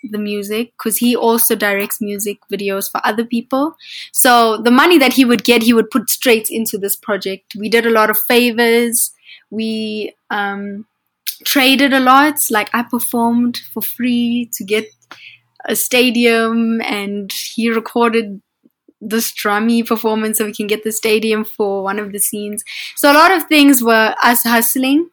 the 0.03 0.19
music 0.19 0.73
because 0.73 0.97
he 0.99 1.15
also 1.15 1.55
directs 1.55 2.01
music 2.01 2.39
videos 2.53 2.91
for 2.91 3.01
other 3.05 3.25
people. 3.25 3.77
So 4.13 4.57
the 4.59 4.71
money 4.71 4.99
that 4.99 5.13
he 5.13 5.25
would 5.25 5.45
get, 5.45 5.63
he 5.63 5.75
would 5.75 5.91
put 5.91 6.09
straight 6.09 6.49
into 6.51 6.79
this 6.79 6.97
project. 6.97 7.55
We 7.59 7.69
did 7.69 7.87
a 7.87 7.91
lot 7.91 8.11
of 8.11 8.19
favors. 8.29 9.13
We 9.51 10.15
um, 10.31 10.87
traded 11.45 11.93
a 11.93 12.01
lot. 12.01 12.35
Like 12.51 12.71
I 12.75 12.83
performed 12.83 13.59
for 13.73 13.83
free 13.83 14.51
to 14.55 14.65
get 14.65 14.87
a 15.67 15.77
stadium, 15.77 16.81
and 16.81 17.31
he 17.33 17.71
recorded 17.71 18.41
this 19.01 19.33
drummy 19.33 19.87
performance 19.87 20.39
so 20.39 20.45
we 20.45 20.55
can 20.55 20.67
get 20.67 20.85
the 20.85 20.93
stadium 20.93 21.45
for 21.45 21.83
one 21.83 21.99
of 21.99 22.13
the 22.13 22.19
scenes. 22.19 22.63
So 22.97 23.11
a 23.11 23.15
lot 23.15 23.31
of 23.33 23.45
things 23.45 23.83
were 23.83 24.15
us 24.23 24.43
hustling. 24.43 25.09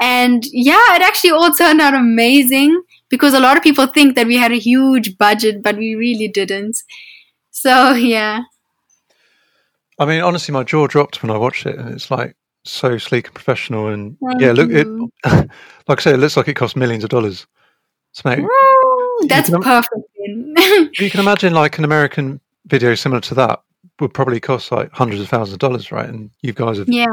And 0.00 0.44
yeah, 0.50 0.96
it 0.96 1.02
actually 1.02 1.30
all 1.30 1.50
turned 1.50 1.80
out 1.80 1.94
amazing 1.94 2.82
because 3.08 3.34
a 3.34 3.40
lot 3.40 3.56
of 3.56 3.62
people 3.62 3.86
think 3.86 4.14
that 4.16 4.26
we 4.26 4.36
had 4.36 4.52
a 4.52 4.58
huge 4.58 5.18
budget, 5.18 5.62
but 5.62 5.76
we 5.76 5.94
really 5.94 6.28
didn't. 6.28 6.78
So 7.50 7.92
yeah. 7.92 8.40
I 9.98 10.06
mean, 10.06 10.22
honestly, 10.22 10.52
my 10.52 10.64
jaw 10.64 10.86
dropped 10.86 11.22
when 11.22 11.30
I 11.30 11.36
watched 11.36 11.66
it, 11.66 11.78
and 11.78 11.90
it's 11.90 12.10
like 12.10 12.34
so 12.64 12.96
sleek 12.96 13.26
and 13.26 13.34
professional. 13.34 13.88
And 13.88 14.16
Thank 14.26 14.40
yeah, 14.40 14.52
look, 14.52 14.70
it 14.70 14.86
like 15.88 16.00
I 16.00 16.02
say, 16.02 16.14
it 16.14 16.16
looks 16.16 16.38
like 16.38 16.48
it 16.48 16.54
cost 16.54 16.74
millions 16.74 17.04
of 17.04 17.10
dollars. 17.10 17.46
So, 18.12 18.28
mate, 18.28 18.40
Woo, 18.40 19.28
that's 19.28 19.50
perfect. 19.50 19.94
you 20.98 21.10
can 21.10 21.20
imagine 21.20 21.52
like 21.52 21.76
an 21.76 21.84
American 21.84 22.40
video 22.70 22.94
similar 22.94 23.20
to 23.22 23.34
that 23.34 23.62
would 24.00 24.14
probably 24.14 24.40
cost 24.40 24.72
like 24.72 24.90
hundreds 24.92 25.20
of 25.20 25.28
thousands 25.28 25.54
of 25.54 25.58
dollars, 25.58 25.92
right? 25.92 26.08
And 26.08 26.30
you 26.42 26.52
guys 26.52 26.78
have 26.78 26.88
yeah 26.88 27.06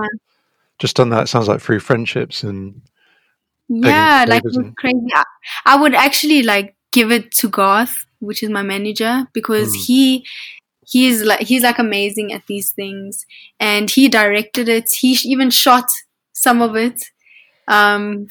just 0.79 0.95
done 0.95 1.09
that. 1.09 1.23
It 1.23 1.27
sounds 1.27 1.47
like 1.47 1.61
through 1.61 1.79
friendships 1.79 2.43
and 2.43 2.81
yeah, 3.67 4.25
like 4.27 4.43
crazy. 4.77 5.07
I, 5.13 5.23
I 5.65 5.75
would 5.81 5.93
actually 5.93 6.43
like 6.43 6.75
give 6.91 7.11
it 7.11 7.31
to 7.31 7.49
Garth, 7.49 8.05
which 8.19 8.43
is 8.43 8.49
my 8.49 8.61
manager, 8.61 9.27
because 9.33 9.75
mm. 9.75 9.85
he 9.85 10.25
he's 10.85 11.23
like 11.23 11.41
he's 11.41 11.63
like 11.63 11.79
amazing 11.79 12.31
at 12.31 12.45
these 12.47 12.71
things, 12.71 13.25
and 13.59 13.89
he 13.89 14.07
directed 14.07 14.69
it. 14.69 14.89
He 14.97 15.17
even 15.25 15.49
shot 15.49 15.85
some 16.33 16.61
of 16.61 16.75
it. 16.75 17.01
Um, 17.67 18.27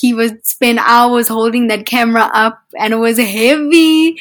he 0.00 0.14
would 0.14 0.46
spend 0.46 0.78
hours 0.78 1.28
holding 1.28 1.66
that 1.66 1.84
camera 1.84 2.30
up, 2.32 2.58
and 2.78 2.94
it 2.94 2.96
was 2.96 3.18
heavy. 3.18 4.18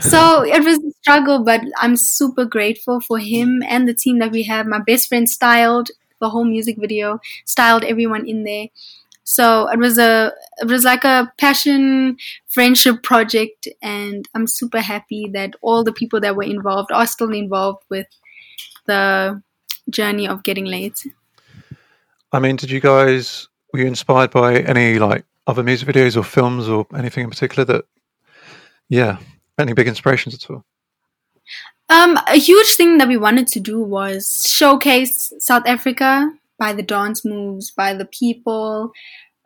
So 0.00 0.42
it 0.46 0.64
was 0.64 0.78
a 0.78 0.90
struggle, 1.02 1.44
but 1.44 1.62
I'm 1.78 1.96
super 1.96 2.44
grateful 2.44 3.00
for 3.00 3.18
him 3.18 3.62
and 3.66 3.88
the 3.88 3.94
team 3.94 4.18
that 4.18 4.30
we 4.30 4.44
have. 4.44 4.66
My 4.66 4.80
best 4.80 5.08
friend 5.08 5.28
styled 5.28 5.90
the 6.20 6.30
whole 6.30 6.44
music 6.44 6.76
video, 6.78 7.20
styled 7.44 7.84
everyone 7.84 8.26
in 8.26 8.44
there. 8.44 8.68
So 9.24 9.68
it 9.68 9.78
was 9.78 9.98
a 9.98 10.32
it 10.58 10.68
was 10.68 10.84
like 10.84 11.04
a 11.04 11.32
passion 11.36 12.16
friendship 12.46 13.02
project, 13.02 13.66
and 13.82 14.28
I'm 14.34 14.46
super 14.46 14.80
happy 14.80 15.28
that 15.34 15.54
all 15.62 15.82
the 15.82 15.92
people 15.92 16.20
that 16.20 16.36
were 16.36 16.44
involved 16.44 16.92
are 16.92 17.06
still 17.08 17.32
involved 17.32 17.82
with 17.90 18.06
the 18.86 19.42
journey 19.90 20.28
of 20.28 20.44
getting 20.44 20.64
late. 20.64 21.04
I 22.32 22.38
mean, 22.38 22.54
did 22.54 22.70
you 22.70 22.80
guys 22.80 23.48
were 23.72 23.80
you 23.80 23.86
inspired 23.86 24.30
by 24.30 24.60
any 24.60 24.98
like 24.98 25.24
other 25.46 25.62
music 25.62 25.88
videos 25.88 26.16
or 26.16 26.22
films 26.22 26.68
or 26.68 26.86
anything 26.96 27.24
in 27.24 27.30
particular 27.30 27.64
that, 27.64 27.84
yeah, 28.88 29.18
any 29.58 29.72
big 29.72 29.88
inspirations 29.88 30.34
at 30.34 30.50
all? 30.50 30.64
Um, 31.88 32.18
a 32.26 32.36
huge 32.36 32.74
thing 32.74 32.98
that 32.98 33.08
we 33.08 33.16
wanted 33.16 33.46
to 33.48 33.60
do 33.60 33.80
was 33.80 34.44
showcase 34.48 35.32
South 35.38 35.62
Africa 35.66 36.30
by 36.58 36.72
the 36.72 36.82
dance 36.82 37.24
moves, 37.24 37.70
by 37.70 37.94
the 37.94 38.06
people. 38.06 38.92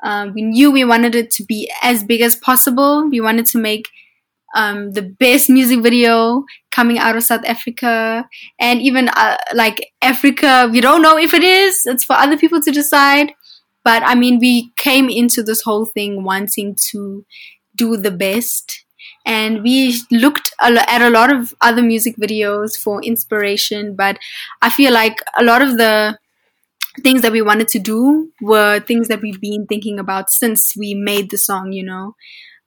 Um, 0.03 0.33
we 0.33 0.43
knew 0.43 0.71
we 0.71 0.85
wanted 0.85 1.15
it 1.15 1.31
to 1.33 1.45
be 1.45 1.71
as 1.83 2.03
big 2.03 2.23
as 2.23 2.37
possible. 2.37 3.09
We 3.09 3.21
wanted 3.21 3.47
to 3.47 3.59
make 3.59 3.89
um, 4.55 4.93
the 4.93 5.03
best 5.03 5.51
music 5.51 5.83
video 5.83 6.45
coming 6.71 6.99
out 6.99 7.17
of 7.17 7.23
South 7.23 7.45
Africa, 7.45 8.29
and 8.59 8.81
even 8.81 9.09
uh, 9.11 9.37
like 9.55 9.93
Africa. 10.03 10.69
We 10.73 10.81
don't 10.81 11.03
know 11.03 11.19
if 11.19 11.35
it 11.35 11.45
is. 11.45 11.83
It's 11.87 12.05
for 12.05 12.15
other 12.15 12.37
people 12.37 12.61
to 12.63 12.71
decide. 12.71 13.33
But 13.85 14.03
I 14.03 14.15
mean, 14.15 14.39
we 14.39 14.71
came 14.77 15.09
into 15.09 15.43
this 15.43 15.63
whole 15.63 15.87
thing 15.87 16.25
wanting 16.25 16.77
to 16.91 17.25
do 17.77 17.97
the 17.97 18.11
best. 18.11 18.85
And 19.25 19.63
we 19.63 20.01
looked 20.11 20.53
at 20.61 21.03
a 21.03 21.11
lot 21.11 21.33
of 21.33 21.55
other 21.61 21.83
music 21.83 22.17
videos 22.17 22.77
for 22.77 23.03
inspiration, 23.03 23.95
but 23.95 24.19
I 24.63 24.71
feel 24.71 24.93
like 24.93 25.23
a 25.39 25.45
lot 25.45 25.63
of 25.63 25.77
the 25.77 26.19
things 27.03 27.23
that 27.23 27.33
we 27.33 27.43
wanted 27.43 27.69
to 27.69 27.79
do 27.79 28.33
were 28.41 28.81
things 28.81 29.09
that 29.09 29.21
we've 29.21 29.41
been 29.41 29.67
thinking 29.67 29.99
about 29.99 30.31
since 30.31 30.75
we 30.77 30.95
made 30.95 31.31
the 31.31 31.39
song, 31.39 31.73
you 31.73 31.85
know. 31.85 32.15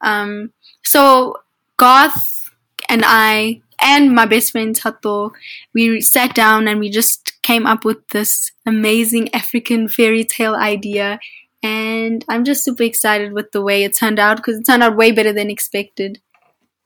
Um, 0.01 0.51
so 0.83 1.37
Garth 1.77 2.49
and 2.89 3.03
I 3.05 3.61
and 3.81 4.13
my 4.13 4.25
best 4.25 4.51
friend 4.51 4.75
Tato, 4.75 5.33
we 5.73 5.99
sat 6.01 6.33
down 6.33 6.67
and 6.67 6.79
we 6.79 6.89
just 6.89 7.41
came 7.41 7.65
up 7.65 7.83
with 7.83 8.07
this 8.09 8.51
amazing 8.65 9.33
African 9.33 9.87
fairy 9.87 10.23
tale 10.23 10.55
idea. 10.55 11.19
And 11.63 12.24
I'm 12.29 12.43
just 12.43 12.63
super 12.63 12.84
excited 12.84 13.34
with 13.34 13.51
the 13.51 13.62
way 13.62 13.84
it 13.84 13.96
turned 13.96 14.20
out 14.20 14.38
because 14.38 14.60
it 14.60 14.65
turned 14.65 14.84
out 14.84 14.98
way 14.98 15.12
better 15.12 15.34
than 15.34 15.50
expected. 15.50 16.20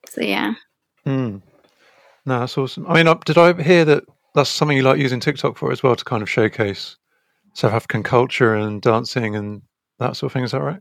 So 0.08 0.22
yeah. 0.22 0.54
Mm. 1.06 1.42
No, 2.26 2.40
that's 2.40 2.58
awesome. 2.58 2.86
I 2.88 2.94
mean, 2.94 3.08
uh, 3.08 3.16
did 3.26 3.38
I 3.38 3.60
hear 3.62 3.84
that 3.86 4.04
that's 4.36 4.50
something 4.50 4.78
you 4.78 4.84
like 4.84 5.00
using 5.00 5.20
TikTok 5.20 5.58
for 5.58 5.72
as 5.72 5.82
well 5.82 5.96
to 5.96 6.06
kind 6.06 6.22
of 6.22 6.30
showcase 6.30 6.96
South 7.54 7.74
African 7.74 8.04
culture 8.04 8.54
and 8.54 8.82
dancing 8.82 9.36
and 9.36 9.64
that 9.98 10.16
sort 10.16 10.30
of 10.30 10.34
thing. 10.34 10.44
Is 10.44 10.52
that 10.52 10.62
right? 10.62 10.80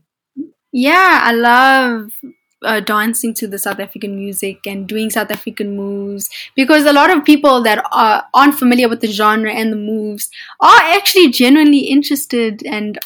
Yeah, 0.71 1.21
I 1.23 1.31
love 1.31 2.11
uh, 2.63 2.81
dancing 2.81 3.33
to 3.35 3.47
the 3.47 3.57
South 3.57 3.79
African 3.79 4.15
music 4.15 4.67
and 4.67 4.87
doing 4.87 5.09
South 5.09 5.31
African 5.31 5.75
moves 5.75 6.29
because 6.55 6.85
a 6.85 6.93
lot 6.93 7.09
of 7.09 7.25
people 7.25 7.63
that 7.63 7.83
are, 7.91 8.25
aren't 8.33 8.59
familiar 8.59 8.87
with 8.87 9.01
the 9.01 9.07
genre 9.07 9.51
and 9.51 9.71
the 9.71 9.77
moves 9.77 10.29
are 10.59 10.81
actually 10.81 11.31
genuinely 11.31 11.79
interested 11.79 12.63
and 12.65 12.99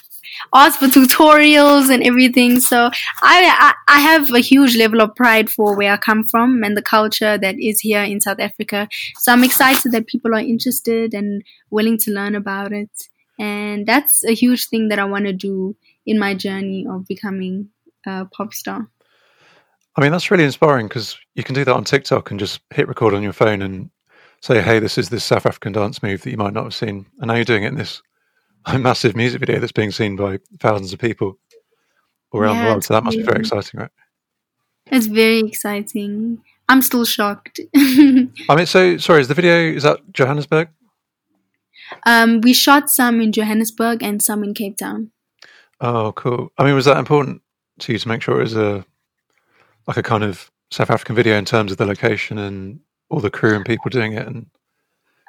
ask 0.53 0.79
for 0.79 0.87
tutorials 0.87 1.93
and 1.93 2.03
everything. 2.03 2.59
So 2.59 2.89
I, 3.21 3.45
I, 3.59 3.73
I 3.87 3.99
have 3.99 4.31
a 4.33 4.39
huge 4.39 4.75
level 4.77 5.01
of 5.01 5.15
pride 5.15 5.49
for 5.49 5.75
where 5.75 5.93
I 5.93 5.97
come 5.97 6.25
from 6.25 6.63
and 6.63 6.75
the 6.75 6.81
culture 6.81 7.37
that 7.37 7.55
is 7.59 7.79
here 7.79 8.03
in 8.03 8.21
South 8.21 8.39
Africa. 8.39 8.87
So 9.17 9.31
I'm 9.31 9.43
excited 9.43 9.91
that 9.91 10.07
people 10.07 10.33
are 10.33 10.39
interested 10.39 11.13
and 11.13 11.43
willing 11.69 11.97
to 11.99 12.11
learn 12.11 12.35
about 12.35 12.71
it. 12.71 12.91
And 13.39 13.87
that's 13.87 14.23
a 14.23 14.33
huge 14.33 14.67
thing 14.67 14.89
that 14.89 14.99
I 14.99 15.05
want 15.05 15.25
to 15.25 15.33
do 15.33 15.75
in 16.05 16.19
my 16.19 16.33
journey 16.33 16.85
of 16.89 17.07
becoming 17.07 17.69
a 18.05 18.25
pop 18.25 18.53
star. 18.53 18.87
I 19.95 20.01
mean, 20.01 20.11
that's 20.11 20.31
really 20.31 20.45
inspiring 20.45 20.87
because 20.87 21.17
you 21.35 21.43
can 21.43 21.55
do 21.55 21.65
that 21.65 21.75
on 21.75 21.83
TikTok 21.83 22.31
and 22.31 22.39
just 22.39 22.61
hit 22.73 22.87
record 22.87 23.13
on 23.13 23.23
your 23.23 23.33
phone 23.33 23.61
and 23.61 23.89
say, 24.41 24.61
hey, 24.61 24.79
this 24.79 24.97
is 24.97 25.09
this 25.09 25.23
South 25.23 25.45
African 25.45 25.73
dance 25.73 26.01
move 26.01 26.21
that 26.21 26.31
you 26.31 26.37
might 26.37 26.53
not 26.53 26.63
have 26.63 26.73
seen. 26.73 27.05
And 27.19 27.27
now 27.27 27.35
you're 27.35 27.43
doing 27.43 27.63
it 27.63 27.69
in 27.69 27.75
this 27.75 28.01
massive 28.77 29.15
music 29.15 29.39
video 29.39 29.59
that's 29.59 29.71
being 29.71 29.91
seen 29.91 30.15
by 30.15 30.39
thousands 30.59 30.93
of 30.93 30.99
people 30.99 31.37
around 32.33 32.55
yeah, 32.55 32.63
the 32.63 32.69
world. 32.69 32.83
So 32.83 32.93
that 32.93 33.03
must 33.03 33.17
be 33.17 33.23
very 33.23 33.39
exciting, 33.39 33.79
right? 33.79 33.91
It's 34.87 35.07
very 35.07 35.39
exciting. 35.39 36.41
I'm 36.69 36.81
still 36.81 37.05
shocked. 37.05 37.59
I 37.75 38.55
mean, 38.55 38.65
so 38.65 38.97
sorry, 38.97 39.21
is 39.21 39.27
the 39.27 39.33
video 39.33 39.57
is 39.57 39.83
that 39.83 39.99
Johannesburg? 40.13 40.69
Um, 42.05 42.41
we 42.41 42.53
shot 42.53 42.89
some 42.89 43.19
in 43.19 43.31
Johannesburg 43.31 44.01
and 44.01 44.21
some 44.21 44.43
in 44.43 44.53
Cape 44.53 44.77
Town. 44.77 45.11
Oh, 45.81 46.13
cool. 46.13 46.51
I 46.57 46.63
mean, 46.63 46.75
was 46.75 46.85
that 46.85 46.97
important 46.97 47.41
to 47.79 47.93
you 47.93 47.99
to 47.99 48.07
make 48.07 48.21
sure 48.21 48.39
it 48.39 48.43
was 48.43 48.55
a 48.55 48.85
like 49.87 49.97
a 49.97 50.03
kind 50.03 50.23
of 50.23 50.51
South 50.69 50.89
African 50.89 51.15
video 51.15 51.37
in 51.37 51.45
terms 51.45 51.71
of 51.71 51.77
the 51.77 51.85
location 51.85 52.37
and 52.37 52.79
all 53.09 53.19
the 53.19 53.31
crew 53.31 53.55
and 53.55 53.65
people 53.65 53.89
doing 53.89 54.13
it 54.13 54.25
and 54.25 54.45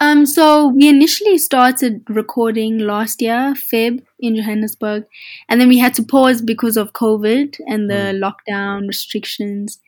um, 0.00 0.26
so 0.26 0.68
we 0.68 0.88
initially 0.88 1.38
started 1.38 2.02
recording 2.08 2.78
last 2.78 3.22
year, 3.22 3.54
Feb, 3.54 4.02
in 4.18 4.36
Johannesburg, 4.36 5.04
and 5.48 5.60
then 5.60 5.68
we 5.68 5.78
had 5.78 5.94
to 5.94 6.02
pause 6.02 6.42
because 6.42 6.76
of 6.76 6.92
COVID 6.92 7.60
and 7.66 7.88
the 7.88 7.94
mm. 7.94 8.20
lockdown 8.20 8.88
restrictions. 8.88 9.78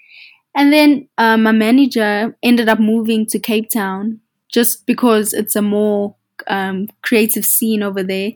And 0.54 0.72
then 0.72 1.08
uh, 1.18 1.36
my 1.36 1.52
manager 1.52 2.36
ended 2.42 2.68
up 2.68 2.78
moving 2.78 3.26
to 3.26 3.38
Cape 3.40 3.68
Town 3.72 4.20
just 4.52 4.86
because 4.86 5.32
it's 5.32 5.56
a 5.56 5.62
more 5.62 6.14
um, 6.46 6.88
creative 7.02 7.44
scene 7.44 7.82
over 7.82 8.04
there. 8.04 8.32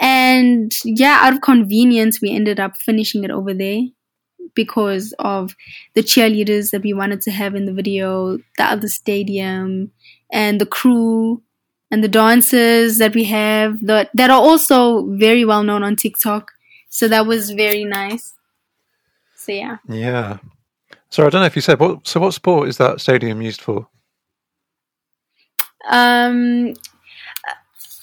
And 0.00 0.72
yeah, 0.84 1.18
out 1.20 1.34
of 1.34 1.42
convenience, 1.42 2.22
we 2.22 2.34
ended 2.34 2.58
up 2.58 2.76
finishing 2.76 3.24
it 3.24 3.30
over 3.30 3.52
there 3.52 3.82
because 4.54 5.14
of 5.18 5.54
the 5.94 6.02
cheerleaders 6.02 6.70
that 6.70 6.82
we 6.82 6.94
wanted 6.94 7.20
to 7.22 7.30
have 7.30 7.54
in 7.54 7.66
the 7.66 7.72
video, 7.72 8.38
the 8.56 8.64
other 8.64 8.88
stadium, 8.88 9.92
and 10.32 10.60
the 10.60 10.66
crew 10.66 11.42
and 11.90 12.04
the 12.04 12.08
dancers 12.08 12.98
that 12.98 13.14
we 13.14 13.24
have 13.24 13.84
that 13.84 14.10
that 14.14 14.30
are 14.30 14.40
also 14.40 15.06
very 15.16 15.44
well 15.44 15.62
known 15.62 15.82
on 15.82 15.96
TikTok. 15.96 16.52
So 16.88 17.08
that 17.08 17.26
was 17.26 17.50
very 17.50 17.84
nice. 17.84 18.34
So 19.36 19.52
yeah. 19.52 19.78
Yeah. 19.88 20.38
So 21.08 21.26
I 21.26 21.30
don't 21.30 21.40
know 21.40 21.46
if 21.46 21.56
you 21.56 21.62
said 21.62 21.80
what. 21.80 22.06
So 22.06 22.20
what 22.20 22.34
sport 22.34 22.68
is 22.68 22.78
that 22.78 23.00
stadium 23.00 23.42
used 23.42 23.60
for? 23.60 23.88
Um, 25.88 26.74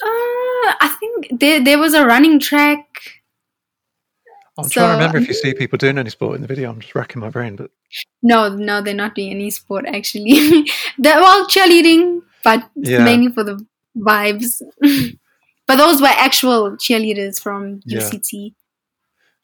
uh, 0.02 0.74
I 0.82 0.96
think 1.00 1.40
there 1.40 1.64
there 1.64 1.80
was 1.80 1.94
a 1.94 2.06
running 2.06 2.40
track. 2.40 3.17
I'm 4.58 4.66
so, 4.66 4.82
trying 4.82 4.88
to 4.88 4.94
remember 4.94 5.18
if 5.20 5.28
you 5.28 5.34
see 5.42 5.54
people 5.54 5.78
doing 5.78 5.98
any 5.98 6.10
sport 6.10 6.36
in 6.36 6.42
the 6.42 6.48
video. 6.48 6.70
I'm 6.70 6.80
just 6.80 6.96
racking 6.96 7.20
my 7.20 7.30
brain, 7.30 7.56
but 7.56 7.72
no, 8.22 8.50
no, 8.50 8.82
they're 8.82 8.94
not 8.94 9.16
doing 9.16 9.32
any 9.32 9.50
sport 9.52 9.86
actually. 9.88 10.68
they're 10.98 11.22
all 11.22 11.46
cheerleading, 11.48 12.22
but 12.44 12.70
yeah. 12.76 13.04
mainly 13.04 13.32
for 13.32 13.44
the 13.44 13.64
vibes. 13.98 14.62
but 15.68 15.76
those 15.76 16.02
were 16.02 16.08
actual 16.08 16.72
cheerleaders 16.72 17.42
from 17.42 17.82
UCT. 17.82 18.30
Yeah. 18.32 18.50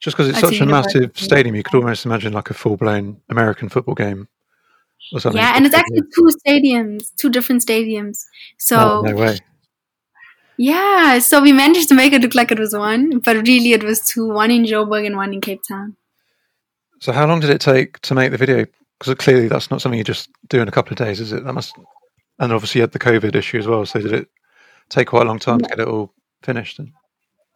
Just 0.00 0.16
because 0.16 0.28
it's 0.28 0.40
such 0.40 0.60
a 0.60 0.66
massive 0.66 1.16
stadium, 1.16 1.54
you 1.54 1.62
could 1.62 1.76
almost 1.76 2.04
imagine 2.04 2.32
like 2.32 2.50
a 2.50 2.54
full 2.54 2.76
blown 2.76 3.20
American 3.30 3.70
football 3.70 3.94
game 3.94 4.28
or 5.14 5.20
something. 5.20 5.40
Yeah, 5.40 5.52
and 5.56 5.64
it's 5.64 5.74
actually 5.74 6.02
two 6.14 6.28
stadiums, 6.46 7.14
two 7.16 7.30
different 7.30 7.62
stadiums. 7.62 8.24
So 8.58 8.76
oh, 8.76 9.02
no 9.02 9.16
way. 9.16 9.38
Yeah, 10.56 11.18
so 11.18 11.42
we 11.42 11.52
managed 11.52 11.88
to 11.88 11.94
make 11.94 12.12
it 12.12 12.22
look 12.22 12.34
like 12.34 12.52
it 12.52 12.58
was 12.58 12.74
one, 12.74 13.18
but 13.18 13.36
really 13.36 13.72
it 13.72 13.82
was 13.82 14.00
two, 14.00 14.28
one 14.28 14.50
in 14.50 14.64
Joburg 14.64 15.06
and 15.06 15.16
one 15.16 15.34
in 15.34 15.40
Cape 15.40 15.62
Town. 15.66 15.96
So 17.00 17.12
how 17.12 17.26
long 17.26 17.40
did 17.40 17.50
it 17.50 17.60
take 17.60 17.98
to 18.00 18.14
make 18.14 18.30
the 18.30 18.38
video? 18.38 18.66
Because 18.98 19.14
clearly 19.16 19.48
that's 19.48 19.70
not 19.70 19.82
something 19.82 19.98
you 19.98 20.04
just 20.04 20.30
do 20.48 20.60
in 20.60 20.68
a 20.68 20.72
couple 20.72 20.92
of 20.92 20.98
days, 20.98 21.20
is 21.20 21.32
it? 21.32 21.44
That 21.44 21.52
must, 21.52 21.74
and 22.38 22.52
obviously 22.52 22.78
you 22.78 22.82
had 22.82 22.92
the 22.92 22.98
COVID 22.98 23.34
issue 23.34 23.58
as 23.58 23.66
well. 23.66 23.84
So 23.84 24.00
did 24.00 24.12
it 24.12 24.28
take 24.88 25.08
quite 25.08 25.22
a 25.22 25.28
long 25.28 25.38
time 25.38 25.58
to 25.58 25.68
get 25.68 25.80
it 25.80 25.88
all 25.88 26.12
finished? 26.42 26.78
And... 26.78 26.92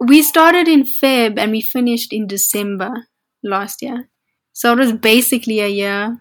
We 0.00 0.22
started 0.22 0.66
in 0.66 0.82
Feb 0.82 1.38
and 1.38 1.52
we 1.52 1.60
finished 1.60 2.12
in 2.12 2.26
December 2.26 3.06
last 3.42 3.80
year. 3.80 4.08
So 4.52 4.72
it 4.72 4.78
was 4.78 4.92
basically 4.92 5.60
a 5.60 5.68
year. 5.68 6.20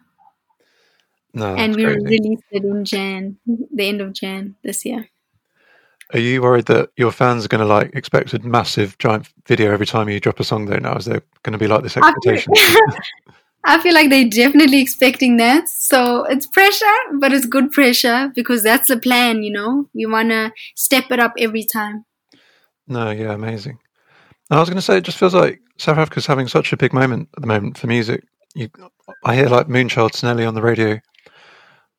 No, 1.34 1.56
and 1.56 1.76
we 1.76 1.84
crazy. 1.84 2.06
released 2.06 2.44
it 2.52 2.64
in 2.64 2.86
Jan, 2.86 3.38
the 3.46 3.88
end 3.88 4.02
of 4.02 4.14
Jan 4.14 4.56
this 4.64 4.86
year. 4.86 5.10
Are 6.14 6.20
you 6.20 6.42
worried 6.42 6.68
that 6.68 6.90
your 6.96 7.12
fans 7.12 7.44
are 7.44 7.50
going 7.50 7.62
to 7.62 7.68
like 7.68 7.94
expect 7.94 8.34
a 8.34 8.40
massive 8.40 8.98
giant 8.98 9.28
video 9.46 9.74
every 9.74 9.86
time 9.86 10.08
you 10.08 10.20
drop 10.20 10.40
a 10.40 10.44
song 10.44 10.66
though 10.66 10.78
now? 10.78 10.96
Is 10.96 11.06
there 11.06 11.22
going 11.44 11.52
to 11.52 11.58
be 11.58 11.68
like 11.68 11.84
this 11.84 11.98
expectation? 11.98 12.54
I 13.66 13.80
feel, 13.80 13.94
like 13.94 14.10
they're 14.10 14.30
definitely 14.30 14.80
expecting 14.80 15.36
that. 15.38 15.68
So 15.68 16.24
it's 16.24 16.48
pressure, 16.48 16.86
but 17.20 17.34
it's 17.34 17.46
good 17.46 17.72
pressure 17.72 18.32
because 18.34 18.64
that's 18.64 18.88
the 18.88 18.98
plan, 18.98 19.44
you 19.44 19.52
know? 19.52 19.90
We 19.94 20.06
want 20.06 20.30
to 20.30 20.54
step 20.76 21.12
it 21.12 21.20
up 21.20 21.34
every 21.38 21.64
time. 21.64 22.06
No, 22.88 23.12
yeah, 23.12 23.34
amazing. 23.34 23.80
I 24.50 24.60
was 24.60 24.70
going 24.70 24.78
to 24.78 24.82
say, 24.82 24.98
it 24.98 25.04
just 25.04 25.18
feels 25.18 25.34
like 25.34 25.60
South 25.78 25.98
Africa's 25.98 26.26
having 26.26 26.48
such 26.48 26.72
a 26.72 26.78
big 26.78 26.94
moment 26.94 27.28
at 27.36 27.42
the 27.42 27.48
moment 27.48 27.78
for 27.78 27.88
music. 27.88 28.24
You, 28.56 28.70
I 29.26 29.36
hear 29.36 29.50
like 29.50 29.68
Moonchild 29.68 30.12
Sanelly 30.12 30.48
on 30.48 30.54
the 30.54 30.62
radio 30.62 31.02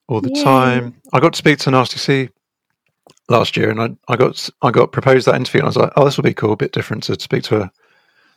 all 0.09 0.23
the 0.23 0.33
yeah. 0.33 0.45
time. 0.45 1.03
I 1.13 1.21
got 1.21 1.35
to 1.35 1.39
speak 1.39 1.59
to 1.61 1.71
Nasty 1.71 1.99
C 1.99 2.31
last 3.29 3.57
year, 3.57 3.71
and 3.71 3.81
I, 3.81 4.13
I 4.13 4.17
got 4.17 4.49
I 4.63 4.71
got 4.71 4.93
proposed 4.93 5.27
that 5.27 5.35
interview, 5.37 5.61
and 5.61 5.67
I 5.67 5.69
was 5.69 5.77
like, 5.77 5.93
oh, 5.97 6.05
this 6.05 6.17
will 6.17 6.25
be 6.25 6.35
cool, 6.35 6.53
a 6.53 6.57
bit 6.57 6.73
different 6.73 7.03
to 7.05 7.21
speak 7.21 7.43
to 7.45 7.63
a 7.63 7.73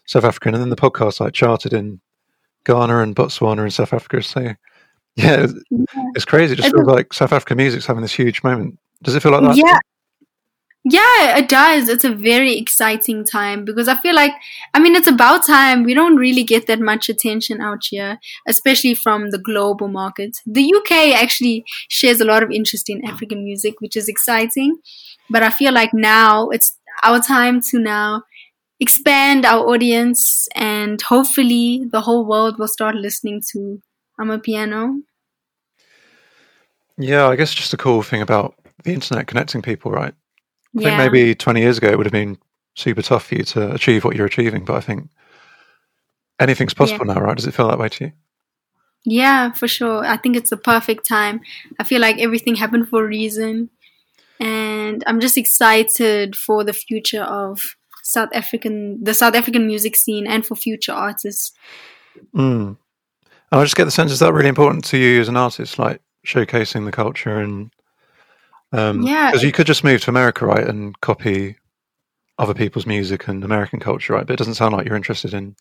South 0.06 0.24
African. 0.24 0.54
And 0.54 0.62
then 0.62 0.70
the 0.70 0.76
podcast 0.76 1.20
like 1.20 1.34
charted 1.34 1.74
in 1.74 2.02
Ghana 2.66 3.00
and 3.00 3.16
Botswana 3.16 3.62
and 3.62 3.74
South 3.74 3.94
Africa. 3.94 4.22
So 4.22 4.42
yeah, 5.16 5.44
it's, 5.44 5.54
yeah. 5.70 5.86
it's 6.16 6.26
crazy. 6.26 6.54
It 6.54 6.58
just 6.58 6.74
feels 6.74 6.88
like 6.88 7.14
South 7.14 7.34
African 7.34 7.58
music's 7.58 7.86
having 7.86 8.02
this 8.02 8.14
huge 8.14 8.44
moment. 8.44 8.78
Does 9.04 9.16
it 9.16 9.24
feel 9.24 9.32
like 9.32 9.42
that? 9.42 9.58
Yeah, 9.58 9.80
yeah, 10.84 11.38
it 11.38 11.48
does. 11.48 11.90
It's 11.90 12.04
a 12.04 12.14
very 12.14 12.58
exciting 12.58 13.24
time 13.24 13.66
because 13.66 13.88
I 13.88 13.96
feel 13.96 14.16
like, 14.16 14.34
I 14.74 14.80
mean, 14.80 14.96
it's 14.96 15.08
about 15.08 15.46
time. 15.46 15.84
We 15.84 15.94
don't 15.94 16.16
really 16.16 16.44
get 16.44 16.66
that 16.68 16.80
much 16.80 17.08
attention 17.08 17.62
out 17.62 17.84
here, 17.90 18.20
especially 18.48 18.96
from 18.96 19.30
the 19.30 19.38
global 19.38 19.88
market. 19.88 20.38
The 20.48 20.74
UK 20.76 21.22
actually 21.22 21.66
shares 21.88 22.20
a 22.20 22.26
lot 22.26 22.42
of 22.42 22.50
interest 22.50 22.90
in 22.90 23.06
African 23.06 23.44
music, 23.44 23.80
which 23.80 23.96
is 23.96 24.08
exciting. 24.08 24.80
But 25.30 25.44
I 25.44 25.52
feel 25.52 25.72
like 25.72 25.94
now 25.94 26.50
it's 26.50 26.76
our 27.04 27.20
time 27.20 27.62
to 27.70 27.80
now 27.80 28.24
expand 28.80 29.46
our 29.46 29.64
audience 29.68 30.48
and 30.56 31.00
hopefully 31.04 31.86
the 31.92 32.02
whole 32.02 32.26
world 32.26 32.58
will 32.58 32.68
start 32.68 32.96
listening 32.96 33.42
to 33.52 33.80
Amapiano. 34.20 35.02
Yeah, 36.98 37.28
I 37.28 37.36
guess 37.36 37.54
just 37.54 37.74
a 37.74 37.78
cool 37.78 38.02
thing 38.02 38.24
about 38.24 38.56
the 38.84 38.94
internet 38.94 39.28
connecting 39.28 39.62
people, 39.62 39.92
right? 39.92 40.16
I 40.78 40.82
yeah. 40.82 40.98
think 40.98 41.12
maybe 41.12 41.36
20 41.36 41.60
years 41.60 41.78
ago 41.78 41.90
it 41.90 41.98
would 41.98 42.06
have 42.06 42.14
been 42.14 42.38
super 42.76 43.02
tough 43.02 43.28
for 43.28 43.36
you 43.36 43.44
to 43.44 43.74
achieve 43.74 44.06
what 44.06 44.16
you're 44.16 44.26
achieving, 44.26 44.64
but 44.66 44.76
I 44.76 44.82
think 44.82 45.10
anything's 46.40 46.74
possible 46.74 47.06
yeah. 47.08 47.14
now, 47.14 47.22
right? 47.22 47.36
Does 47.36 47.48
it 47.48 47.54
feel 47.54 47.68
that 47.68 47.80
way 47.80 47.90
to 47.90 48.06
you? 48.06 48.12
Yeah, 49.04 49.52
for 49.52 49.68
sure. 49.68 50.06
I 50.06 50.18
think 50.18 50.36
it's 50.36 50.52
the 50.52 50.58
perfect 50.58 51.08
time. 51.08 51.42
I 51.80 51.84
feel 51.84 52.02
like 52.02 52.20
everything 52.20 52.56
happened 52.56 52.90
for 52.90 53.04
a 53.04 53.08
reason. 53.08 53.70
And 54.40 55.04
I'm 55.08 55.20
just 55.20 55.38
excited 55.38 56.36
for 56.36 56.64
the 56.64 56.74
future 56.74 57.24
of 57.24 57.60
South 58.04 58.30
African, 58.34 59.04
the 59.04 59.14
South 59.14 59.36
African 59.36 59.68
music 59.68 59.96
scene 59.96 60.28
and 60.28 60.46
for 60.46 60.56
future 60.56 60.94
artists. 60.94 61.52
Mm. 62.36 62.78
I 63.52 63.64
just 63.64 63.76
get 63.76 63.86
the 63.86 63.92
sense, 63.92 64.12
is 64.12 64.20
that 64.20 64.34
really 64.34 64.50
important 64.50 64.86
to 64.86 64.98
you 64.98 65.20
as 65.20 65.28
an 65.28 65.38
artist, 65.38 65.78
like 65.78 66.02
showcasing 66.26 66.86
the 66.86 66.92
culture 66.92 67.38
and 67.38 67.72
um, 68.72 69.02
yeah, 69.02 69.32
because 69.32 69.44
you 69.44 69.52
could 69.52 69.68
just 69.68 69.84
move 69.84 70.02
to 70.02 70.10
America, 70.10 70.46
right, 70.46 70.68
and 70.68 71.00
copy 71.02 71.58
other 72.38 72.54
people's 72.54 72.86
music 72.86 73.28
and 73.28 73.44
American 73.44 73.80
culture, 73.80 74.14
right? 74.14 74.26
But 74.26 74.34
it 74.34 74.38
doesn't 74.38 74.56
sound 74.56 74.74
like 74.74 74.86
you're 74.88 74.96
interested 74.96 75.34
in. 75.34 75.56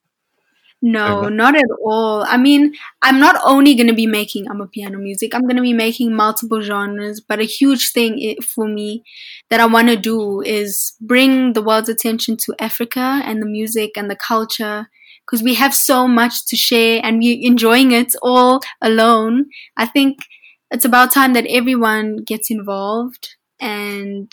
No, 0.83 1.29
not 1.29 1.55
at 1.55 1.67
all. 1.85 2.23
I 2.23 2.39
mean, 2.39 2.75
I'm 3.03 3.21
not 3.21 3.39
only 3.45 3.75
going 3.75 3.89
to 3.89 3.95
be 3.95 4.07
making 4.07 4.47
amapiano 4.47 4.99
music. 4.99 5.35
I'm 5.35 5.43
going 5.43 5.57
to 5.57 5.63
be 5.63 5.75
making 5.75 6.15
multiple 6.15 6.63
genres. 6.63 7.21
But 7.21 7.39
a 7.39 7.45
huge 7.45 7.93
thing 7.93 8.37
for 8.43 8.67
me 8.67 9.05
that 9.51 9.61
I 9.61 9.67
want 9.67 9.89
to 9.89 9.97
do 9.97 10.41
is 10.41 10.95
bring 10.99 11.53
the 11.53 11.61
world's 11.61 11.91
attention 11.91 12.39
to 12.39 12.55
Africa 12.59 13.21
and 13.25 13.43
the 13.43 13.47
music 13.47 13.91
and 13.97 14.11
the 14.11 14.17
culture 14.17 14.89
because 15.27 15.43
we 15.43 15.55
have 15.55 15.75
so 15.75 16.09
much 16.09 16.47
to 16.47 16.57
share 16.57 17.01
and 17.05 17.19
we're 17.19 17.47
enjoying 17.47 17.93
it 17.93 18.15
all 18.23 18.61
alone. 18.81 19.51
I 19.77 19.85
think 19.85 20.25
it's 20.71 20.85
about 20.85 21.13
time 21.13 21.33
that 21.33 21.47
everyone 21.49 22.17
gets 22.19 22.51
involved 22.51 23.37
and 23.61 24.31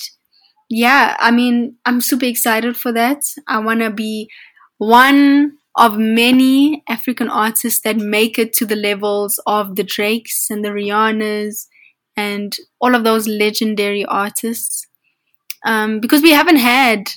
yeah 0.69 1.15
i 1.19 1.31
mean 1.31 1.75
i'm 1.85 2.01
super 2.01 2.25
excited 2.25 2.75
for 2.75 2.91
that 2.91 3.23
i 3.47 3.57
want 3.57 3.79
to 3.79 3.89
be 3.89 4.29
one 4.77 5.57
of 5.77 5.97
many 5.97 6.83
African 6.89 7.29
artists 7.29 7.81
that 7.81 7.97
make 7.97 8.39
it 8.39 8.51
to 8.53 8.65
the 8.65 8.75
levels 8.75 9.39
of 9.45 9.75
the 9.75 9.83
Drakes 9.83 10.47
and 10.49 10.65
the 10.65 10.69
Rihannas 10.69 11.67
and 12.17 12.57
all 12.81 12.95
of 12.95 13.03
those 13.03 13.27
legendary 13.27 14.03
artists. 14.03 14.87
Um, 15.63 15.99
because 15.99 16.23
we 16.23 16.31
haven't 16.31 16.57
had 16.57 17.09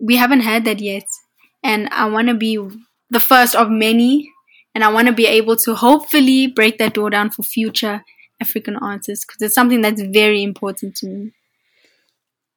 we 0.00 0.16
haven't 0.16 0.40
had 0.40 0.64
that 0.66 0.80
yet. 0.80 1.04
And 1.62 1.88
I 1.90 2.08
want 2.08 2.28
to 2.28 2.34
be 2.34 2.58
the 3.10 3.20
first 3.20 3.56
of 3.56 3.70
many. 3.70 4.30
And 4.74 4.84
I 4.84 4.92
want 4.92 5.08
to 5.08 5.14
be 5.14 5.26
able 5.26 5.56
to 5.56 5.74
hopefully 5.74 6.46
break 6.46 6.78
that 6.78 6.94
door 6.94 7.10
down 7.10 7.30
for 7.30 7.42
future 7.42 8.04
African 8.40 8.76
artists 8.76 9.24
because 9.24 9.42
it's 9.42 9.54
something 9.54 9.80
that's 9.80 10.02
very 10.02 10.42
important 10.42 10.96
to 10.96 11.06
me. 11.06 11.32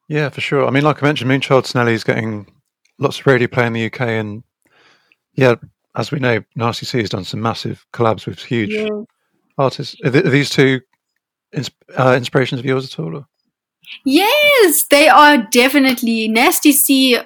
Yeah, 0.07 0.29
for 0.29 0.41
sure. 0.41 0.67
I 0.67 0.71
mean, 0.71 0.83
like 0.83 1.01
I 1.01 1.05
mentioned, 1.05 1.31
Moonchild 1.31 1.63
Sanelly 1.63 1.93
is 1.93 2.03
getting 2.03 2.45
lots 2.99 3.19
of 3.19 3.27
radio 3.27 3.47
play 3.47 3.65
in 3.65 3.73
the 3.73 3.85
UK. 3.85 4.01
And 4.01 4.43
yeah, 5.33 5.55
as 5.95 6.11
we 6.11 6.19
know, 6.19 6.43
Nasty 6.55 6.85
C 6.85 6.99
has 6.99 7.09
done 7.09 7.23
some 7.23 7.41
massive 7.41 7.85
collabs 7.93 8.25
with 8.25 8.39
huge 8.39 8.71
yeah. 8.71 8.89
artists. 9.57 9.95
Are, 10.03 10.11
th- 10.11 10.25
are, 10.25 10.29
these 10.29 10.49
two 10.49 10.81
ins- 11.53 11.71
uh, 11.97 12.13
inspirations 12.17 12.59
of 12.59 12.65
yours 12.65 12.85
at 12.85 12.99
all? 12.99 13.15
Or? 13.15 13.27
Yes, 14.05 14.83
they 14.89 15.07
are 15.07 15.37
definitely 15.37 16.27
Nasty 16.27 16.71
C. 16.71 17.17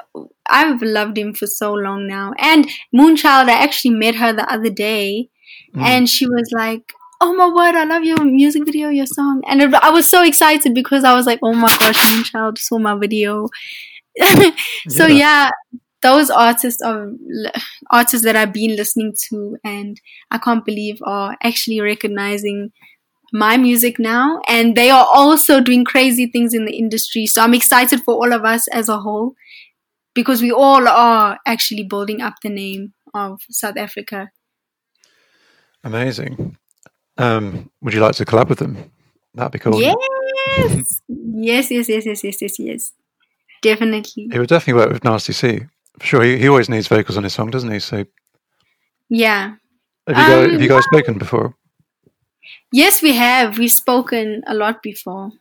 I've 0.48 0.82
loved 0.82 1.18
him 1.18 1.34
for 1.34 1.48
so 1.48 1.74
long 1.74 2.08
now. 2.08 2.34
And 2.38 2.70
Moonchild, 2.94 3.50
I 3.50 3.63
actually 3.63 3.96
met 3.96 4.15
her 4.15 4.32
the 4.32 4.52
other 4.52 4.70
day, 4.70 5.30
mm. 5.76 5.82
and 5.82 6.10
she 6.10 6.28
was 6.28 6.50
like, 6.54 6.94
"Oh 7.21 7.34
my 7.34 7.47
word, 7.47 7.75
I 7.75 7.86
love 7.86 8.04
your 8.04 8.23
music 8.23 8.65
video, 8.65 8.89
your 8.89 9.06
song." 9.06 9.41
And 9.47 9.62
it, 9.62 9.73
I 9.73 9.89
was 9.89 10.10
so 10.10 10.23
excited 10.23 10.73
because 10.73 11.04
I 11.04 11.13
was 11.13 11.25
like, 11.25 11.39
"Oh 11.41 11.54
my 11.54 11.75
gosh, 11.80 11.97
Moonchild 11.97 12.58
saw 12.58 12.78
my 12.78 12.95
video." 12.97 13.47
so 14.89 15.08
yeah. 15.08 15.08
yeah, 15.08 15.49
those 16.01 16.30
artists 16.30 16.82
are 16.82 17.12
artists 17.89 18.25
that 18.25 18.36
I've 18.36 18.54
been 18.54 18.75
listening 18.75 19.13
to, 19.30 19.58
and 19.63 19.99
I 20.32 20.38
can't 20.38 20.65
believe 20.65 20.99
are 21.04 21.38
actually 21.43 21.82
recognizing 21.82 22.71
my 23.34 23.58
music 23.58 23.99
now 23.99 24.39
and 24.47 24.78
they 24.78 24.89
are 24.89 25.06
also 25.13 25.60
doing 25.60 25.84
crazy 25.84 26.28
things 26.28 26.54
in 26.54 26.63
the 26.65 26.78
industry 26.78 27.25
so 27.25 27.41
i'm 27.41 27.54
excited 27.54 28.01
for 28.04 28.13
all 28.13 28.32
of 28.32 28.45
us 28.45 28.67
as 28.69 28.88
a 28.88 28.99
whole 28.99 29.34
because 30.13 30.41
we 30.41 30.51
all 30.51 30.88
are 30.88 31.38
actually 31.45 31.84
building 31.84 32.21
up 32.21 32.36
the 32.43 32.49
name 32.49 32.93
of 33.13 33.41
south 33.49 33.75
africa 33.75 34.30
amazing 35.84 36.58
um, 37.17 37.69
would 37.82 37.93
you 37.93 37.99
like 38.01 38.15
to 38.15 38.25
collab 38.25 38.49
with 38.49 38.60
them? 38.60 38.91
That'd 39.34 39.51
be 39.51 39.60
cool. 39.60 39.80
Yes. 39.82 41.01
yes, 41.08 41.71
yes, 41.71 41.89
yes, 41.89 42.06
yes, 42.06 42.23
yes, 42.23 42.41
yes, 42.41 42.60
yes. 42.60 42.93
Definitely. 43.62 44.30
It 44.32 44.39
would 44.39 44.49
definitely 44.49 44.82
work 44.82 44.91
with 44.91 45.04
Nasty 45.04 45.34
C. 45.34 45.62
For 45.99 46.06
sure. 46.06 46.23
He, 46.23 46.38
he 46.38 46.47
always 46.47 46.69
needs 46.69 46.88
vocals 46.88 47.17
on 47.17 47.23
his 47.23 47.34
song, 47.34 47.49
doesn't 47.49 47.71
he? 47.71 47.80
So 47.80 48.06
Yeah. 49.10 49.56
Have 50.08 50.17
you, 50.17 50.23
um, 50.23 50.30
guys, 50.30 50.51
have 50.51 50.62
you 50.62 50.69
guys 50.69 50.84
spoken 50.84 51.17
before? 51.17 51.56
Yes, 52.71 53.01
we 53.01 53.13
have. 53.13 53.58
We've 53.58 53.71
spoken 53.71 54.43
a 54.47 54.54
lot 54.54 54.84
before. 54.84 55.32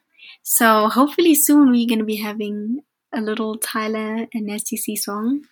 So 0.42 0.88
hopefully 0.88 1.34
soon 1.34 1.70
we're 1.70 1.88
gonna 1.88 2.04
be 2.04 2.16
having 2.16 2.80
a 3.12 3.20
little 3.20 3.56
Tyla 3.56 4.26
and 4.32 4.46
Nasty 4.46 4.76
C 4.76 4.96
song. 4.96 5.44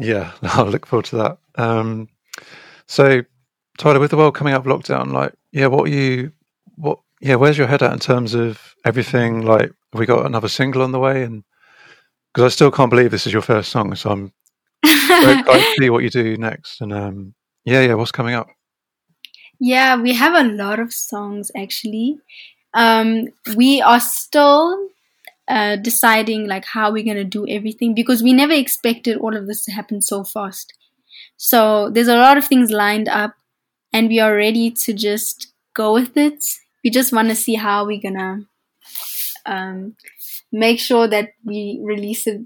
Yeah, 0.00 0.32
I'll 0.42 0.66
look 0.66 0.86
forward 0.86 1.06
to 1.06 1.16
that. 1.16 1.38
Um, 1.56 2.08
so 2.86 3.22
Tyla, 3.78 4.00
with 4.00 4.10
the 4.10 4.16
world 4.16 4.34
coming 4.34 4.54
out 4.54 4.66
of 4.66 4.72
lockdown, 4.72 5.12
like, 5.12 5.32
yeah, 5.52 5.66
what 5.66 5.88
are 5.88 5.92
you, 5.92 6.32
what, 6.76 6.98
yeah, 7.20 7.34
where's 7.34 7.58
your 7.58 7.66
head 7.66 7.82
at 7.82 7.92
in 7.92 7.98
terms 7.98 8.34
of 8.34 8.74
everything? 8.84 9.42
Like, 9.42 9.72
have 9.92 9.98
we 9.98 10.06
got 10.06 10.26
another 10.26 10.48
single 10.48 10.82
on 10.82 10.92
the 10.92 10.98
way? 10.98 11.22
And 11.22 11.44
because 12.32 12.52
I 12.52 12.54
still 12.54 12.70
can't 12.70 12.90
believe 12.90 13.10
this 13.10 13.26
is 13.26 13.32
your 13.32 13.42
first 13.42 13.70
song, 13.70 13.94
so 13.94 14.10
I'm 14.10 14.32
very 14.84 15.40
excited 15.40 15.62
to 15.62 15.74
see 15.78 15.90
what 15.90 16.02
you 16.02 16.10
do 16.10 16.36
next. 16.36 16.80
And 16.80 16.92
um, 16.92 17.34
yeah, 17.64 17.80
yeah, 17.80 17.94
what's 17.94 18.12
coming 18.12 18.34
up? 18.34 18.48
Yeah, 19.58 20.00
we 20.00 20.12
have 20.12 20.34
a 20.34 20.48
lot 20.48 20.78
of 20.78 20.92
songs 20.92 21.50
actually. 21.56 22.18
Um, 22.74 23.28
we 23.56 23.80
are 23.80 24.00
still 24.00 24.88
uh, 25.48 25.76
deciding 25.76 26.46
like 26.46 26.64
how 26.64 26.92
we're 26.92 27.04
gonna 27.04 27.24
do 27.24 27.48
everything 27.48 27.94
because 27.94 28.22
we 28.22 28.32
never 28.32 28.52
expected 28.52 29.16
all 29.18 29.34
of 29.36 29.46
this 29.46 29.64
to 29.64 29.72
happen 29.72 30.02
so 30.02 30.24
fast. 30.24 30.74
So 31.36 31.90
there's 31.90 32.08
a 32.08 32.16
lot 32.16 32.36
of 32.36 32.46
things 32.46 32.70
lined 32.70 33.08
up, 33.08 33.34
and 33.96 34.08
we 34.08 34.20
are 34.20 34.36
ready 34.36 34.70
to 34.70 34.92
just 34.92 35.54
go 35.74 35.94
with 35.94 36.18
it. 36.18 36.44
We 36.84 36.90
just 36.90 37.14
want 37.14 37.30
to 37.30 37.34
see 37.34 37.54
how 37.54 37.86
we're 37.86 38.02
gonna 38.02 38.42
um, 39.46 39.96
make 40.52 40.78
sure 40.78 41.08
that 41.08 41.30
we 41.46 41.80
release 41.82 42.26
it 42.26 42.42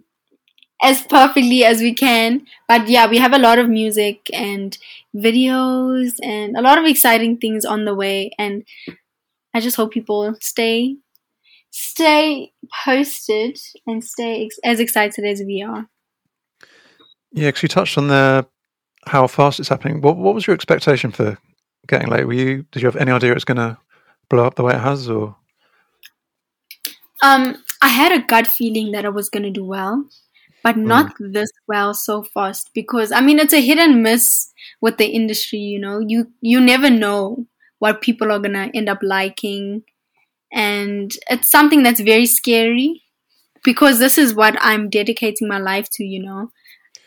as 0.81 1.03
perfectly 1.03 1.65
as 1.65 1.81
we 1.81 1.93
can. 1.93 2.47
But 2.69 2.89
yeah, 2.89 3.09
we 3.09 3.19
have 3.19 3.33
a 3.33 3.39
lot 3.39 3.59
of 3.59 3.69
music 3.69 4.31
and 4.33 4.79
videos 5.13 6.13
and 6.23 6.57
a 6.57 6.63
lot 6.63 6.79
of 6.79 6.85
exciting 6.85 7.39
things 7.39 7.65
on 7.65 7.85
the 7.85 7.97
way. 7.97 8.31
And 8.39 8.63
I 9.53 9.59
just 9.59 9.77
hope 9.77 9.91
people 9.91 10.37
stay, 10.41 10.99
stay 11.71 12.53
posted 12.85 13.59
and 13.89 14.05
stay 14.05 14.45
ex- 14.45 14.61
as 14.63 14.79
excited 14.79 15.25
as 15.25 15.43
we 15.45 15.63
are. 15.63 15.89
You 17.33 17.51
touched 17.51 17.99
on 17.99 18.07
the 18.07 18.47
how 19.07 19.27
fast 19.27 19.61
it's 19.61 19.69
happening. 19.69 20.01
What 20.01 20.17
what 20.17 20.35
was 20.35 20.47
your 20.47 20.55
expectation 20.55 21.11
for 21.11 21.39
getting 21.87 22.09
late? 22.09 22.27
Were 22.27 22.33
you 22.33 22.65
did 22.71 22.83
you 22.83 22.87
have 22.87 22.97
any 22.97 23.13
idea 23.13 23.33
it's 23.33 23.45
going 23.45 23.57
to 23.57 23.79
blow 24.29 24.47
up 24.47 24.55
the 24.55 24.63
way 24.63 24.75
it 24.75 24.81
has, 24.81 25.09
or? 25.09 25.37
Um, 27.23 27.63
I 27.83 27.89
had 27.89 28.13
a 28.13 28.25
gut 28.25 28.47
feeling 28.47 28.93
that 28.93 29.05
I 29.05 29.11
was 29.11 29.29
going 29.29 29.43
to 29.43 29.51
do 29.51 29.65
well 29.65 30.05
but 30.63 30.77
not 30.77 31.15
mm. 31.19 31.33
this 31.33 31.51
well 31.67 31.95
so 31.95 32.23
fast 32.23 32.71
because 32.75 33.13
I 33.13 33.21
mean 33.21 33.39
it's 33.39 33.53
a 33.53 33.61
hit 33.61 33.79
and 33.79 34.03
miss 34.03 34.53
with 34.81 34.99
the 34.99 35.07
industry, 35.07 35.59
you 35.59 35.79
know. 35.79 36.01
You 36.01 36.31
you 36.41 36.61
never 36.61 36.91
know 36.91 37.47
what 37.79 38.03
people 38.03 38.31
are 38.31 38.39
gonna 38.39 38.71
end 38.75 38.89
up 38.89 38.99
liking. 39.03 39.83
And 40.53 41.13
it's 41.29 41.51
something 41.51 41.83
that's 41.83 42.01
very 42.01 42.27
scary 42.27 43.03
because 43.63 44.01
this 44.01 44.19
is 44.19 44.35
what 44.35 44.57
I'm 44.61 44.91
dedicating 44.91 45.49
my 45.49 45.59
life 45.59 45.89
to, 45.93 46.05
you 46.05 46.23
know. 46.23 46.51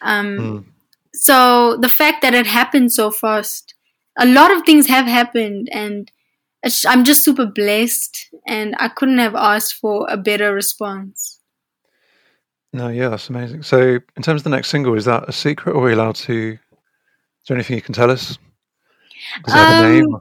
Um 0.02 0.38
mm. 0.38 0.66
So 1.14 1.78
the 1.78 1.90
fact 1.90 2.22
that 2.22 2.34
it 2.34 2.48
happened 2.48 2.92
so 2.92 3.12
fast, 3.12 3.74
a 4.18 4.26
lot 4.26 4.52
of 4.52 4.64
things 4.64 4.88
have 4.88 5.06
happened 5.06 5.70
and 5.72 6.12
I'm 6.88 7.04
just 7.04 7.24
super 7.24 7.46
blessed 7.46 8.30
and 8.48 8.76
I 8.80 8.88
couldn't 8.88 9.18
have 9.18 9.36
asked 9.36 9.76
for 9.76 10.08
a 10.10 10.18
better 10.18 10.54
response. 10.54 11.40
No, 12.72 12.88
yeah, 12.88 13.10
that's 13.10 13.30
amazing. 13.30 13.64
So, 13.64 14.00
in 14.16 14.24
terms 14.24 14.42
of 14.42 14.44
the 14.46 14.50
next 14.50 14.70
single, 14.70 14.96
is 14.96 15.06
that 15.06 15.30
a 15.30 15.32
secret, 15.32 15.74
or 15.74 15.82
are 15.82 15.86
we 15.86 15.94
allowed 15.94 16.16
to? 16.16 16.54
Is 16.54 17.48
there 17.48 17.56
anything 17.56 17.76
you 17.76 17.84
can 17.84 17.94
tell 17.94 18.10
us? 18.10 18.40
Does 19.46 19.54
it 19.54 19.58
have 19.58 19.84
um, 19.84 19.86
a 19.86 19.94
name? 19.94 20.18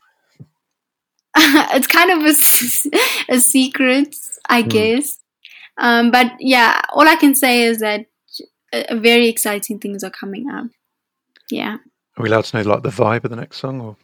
it's 1.75 1.87
kind 1.87 2.11
of 2.11 2.19
a, 2.19 3.35
a 3.35 3.41
secret, 3.41 4.15
I 4.51 4.63
mm. 4.65 4.69
guess. 4.69 5.19
Um, 5.79 6.11
but 6.11 6.33
yeah, 6.41 6.83
all 6.93 7.09
I 7.09 7.17
can 7.17 7.35
say 7.35 7.63
is 7.63 7.79
that 7.79 8.05
very 8.91 9.29
exciting 9.29 9.79
things 9.79 10.05
are 10.05 10.11
coming 10.11 10.51
up. 10.51 10.67
Yeah. 11.51 11.77
Are 12.17 12.23
we 12.23 12.29
allowed 12.29 12.45
to 12.45 12.57
know 12.63 12.71
like 12.71 12.83
the 12.83 12.91
vibe 12.91 13.25
of 13.25 13.31
the 13.31 13.37
next 13.37 13.59
song, 13.59 13.81
or? 13.81 13.97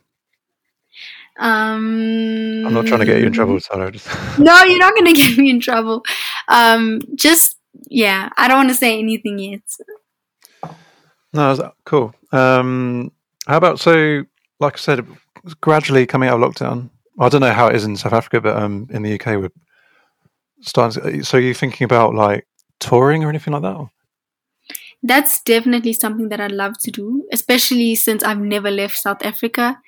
Um, 1.39 2.67
I'm 2.67 2.75
not 2.75 2.87
trying 2.87 3.01
to 3.01 3.07
get 3.07 3.21
you 3.21 3.27
in 3.27 3.33
trouble, 3.33 3.61
Sarah. 3.61 3.93
no, 4.39 4.63
you're 4.65 4.79
not 4.79 4.95
going 4.95 5.15
to 5.15 5.21
get 5.21 5.39
me 5.39 5.51
in 5.51 5.61
trouble. 5.61 6.05
Um, 6.49 7.01
just 7.15 7.59
yeah, 7.89 8.31
I 8.37 8.49
don't 8.49 8.57
want 8.57 8.71
to 8.71 8.75
say 8.75 8.99
anything 8.99 9.39
yet. 9.39 9.63
No, 11.33 11.73
cool. 11.85 12.15
Um, 12.33 13.13
how 13.47 13.57
about 13.57 13.79
so? 13.79 14.25
Like 14.61 14.75
I 14.75 14.79
said, 14.79 15.07
gradually 15.61 16.07
coming 16.07 16.29
out 16.29 16.43
of 16.43 16.51
lockdown. 16.51 16.91
I 17.21 17.29
don't 17.29 17.41
know 17.41 17.53
how 17.53 17.69
it 17.69 17.77
is 17.77 17.85
in 17.85 17.97
South 17.97 18.13
Africa, 18.13 18.41
but 18.41 18.57
um, 18.57 18.89
in 18.91 19.03
the 19.03 19.15
UK, 19.15 19.41
we're 19.41 19.53
starting. 20.61 21.23
So, 21.23 21.39
are 21.39 21.41
you 21.41 21.55
thinking 21.55 21.85
about 21.85 22.15
like 22.15 22.47
touring 22.81 23.25
or 23.25 23.29
anything 23.29 23.53
like 23.53 23.63
that? 23.63 23.89
That's 25.03 25.43
definitely 25.43 25.93
something 25.93 26.29
that 26.31 26.41
I'd 26.41 26.53
love 26.53 26.75
to 26.81 26.91
do, 26.91 27.27
especially 27.33 27.95
since 27.95 28.23
I've 28.23 28.41
never 28.41 28.71
left 28.71 28.97
South 28.97 29.25
Africa. 29.25 29.79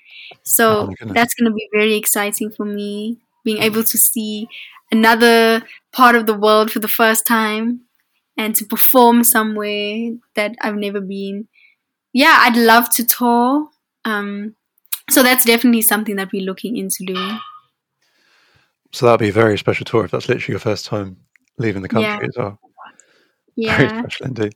So 0.43 0.91
oh 0.91 1.07
that's 1.07 1.35
going 1.35 1.51
to 1.51 1.55
be 1.55 1.69
very 1.73 1.95
exciting 1.95 2.51
for 2.51 2.65
me, 2.65 3.19
being 3.45 3.63
able 3.63 3.83
to 3.83 3.99
see 3.99 4.49
another 4.93 5.63
part 5.93 6.15
of 6.15 6.27
the 6.27 6.35
world 6.35 6.71
for 6.71 6.79
the 6.79 6.89
first 6.89 7.27
time 7.27 7.81
and 8.37 8.55
to 8.55 8.65
perform 8.65 9.25
somewhere 9.25 10.13
that 10.35 10.55
I've 10.61 10.77
never 10.77 11.01
been. 11.01 11.49
Yeah, 12.13 12.39
I'd 12.41 12.57
love 12.57 12.89
to 12.95 13.05
tour. 13.05 13.69
Um, 14.05 14.55
so 15.11 15.23
that's 15.23 15.45
definitely 15.45 15.83
something 15.83 16.17
that 16.17 16.33
we're 16.33 16.45
looking 16.45 16.77
into 16.77 17.05
doing. 17.05 17.39
So 18.93 19.07
that'd 19.07 19.21
be 19.21 19.29
a 19.29 19.33
very 19.33 19.59
special 19.59 19.85
tour 19.85 20.05
if 20.05 20.11
that's 20.11 20.29
literally 20.29 20.53
your 20.53 20.61
first 20.61 20.87
time 20.87 21.17
leaving 21.59 21.83
the 21.83 21.89
country 21.89 22.11
yeah. 22.11 22.27
as 22.27 22.37
well. 22.37 22.59
Yeah. 23.57 23.77
Very 23.77 23.99
special 24.01 24.27
indeed. 24.27 24.55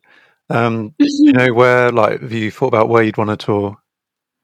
Um, 0.50 0.94
you 0.98 1.32
know, 1.32 1.52
where 1.52 1.90
like 1.90 2.20
have 2.20 2.32
you 2.32 2.50
thought 2.50 2.68
about 2.68 2.88
where 2.88 3.02
you'd 3.02 3.16
want 3.16 3.30
to 3.30 3.36
tour? 3.36 3.76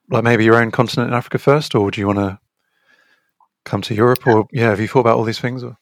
Like 0.08 0.24
maybe 0.24 0.44
your 0.44 0.60
own 0.60 0.70
continent 0.70 1.10
in 1.10 1.14
Africa 1.14 1.38
first, 1.38 1.74
or 1.74 1.90
do 1.90 2.00
you 2.00 2.06
want 2.06 2.18
to 2.18 2.38
come 3.64 3.82
to 3.82 3.94
Europe? 3.94 4.26
Or 4.26 4.46
yeah, 4.52 4.70
have 4.70 4.80
you 4.80 4.88
thought 4.88 5.00
about 5.00 5.16
all 5.16 5.24
these 5.24 5.40
things? 5.40 5.62
Or? 5.62 5.76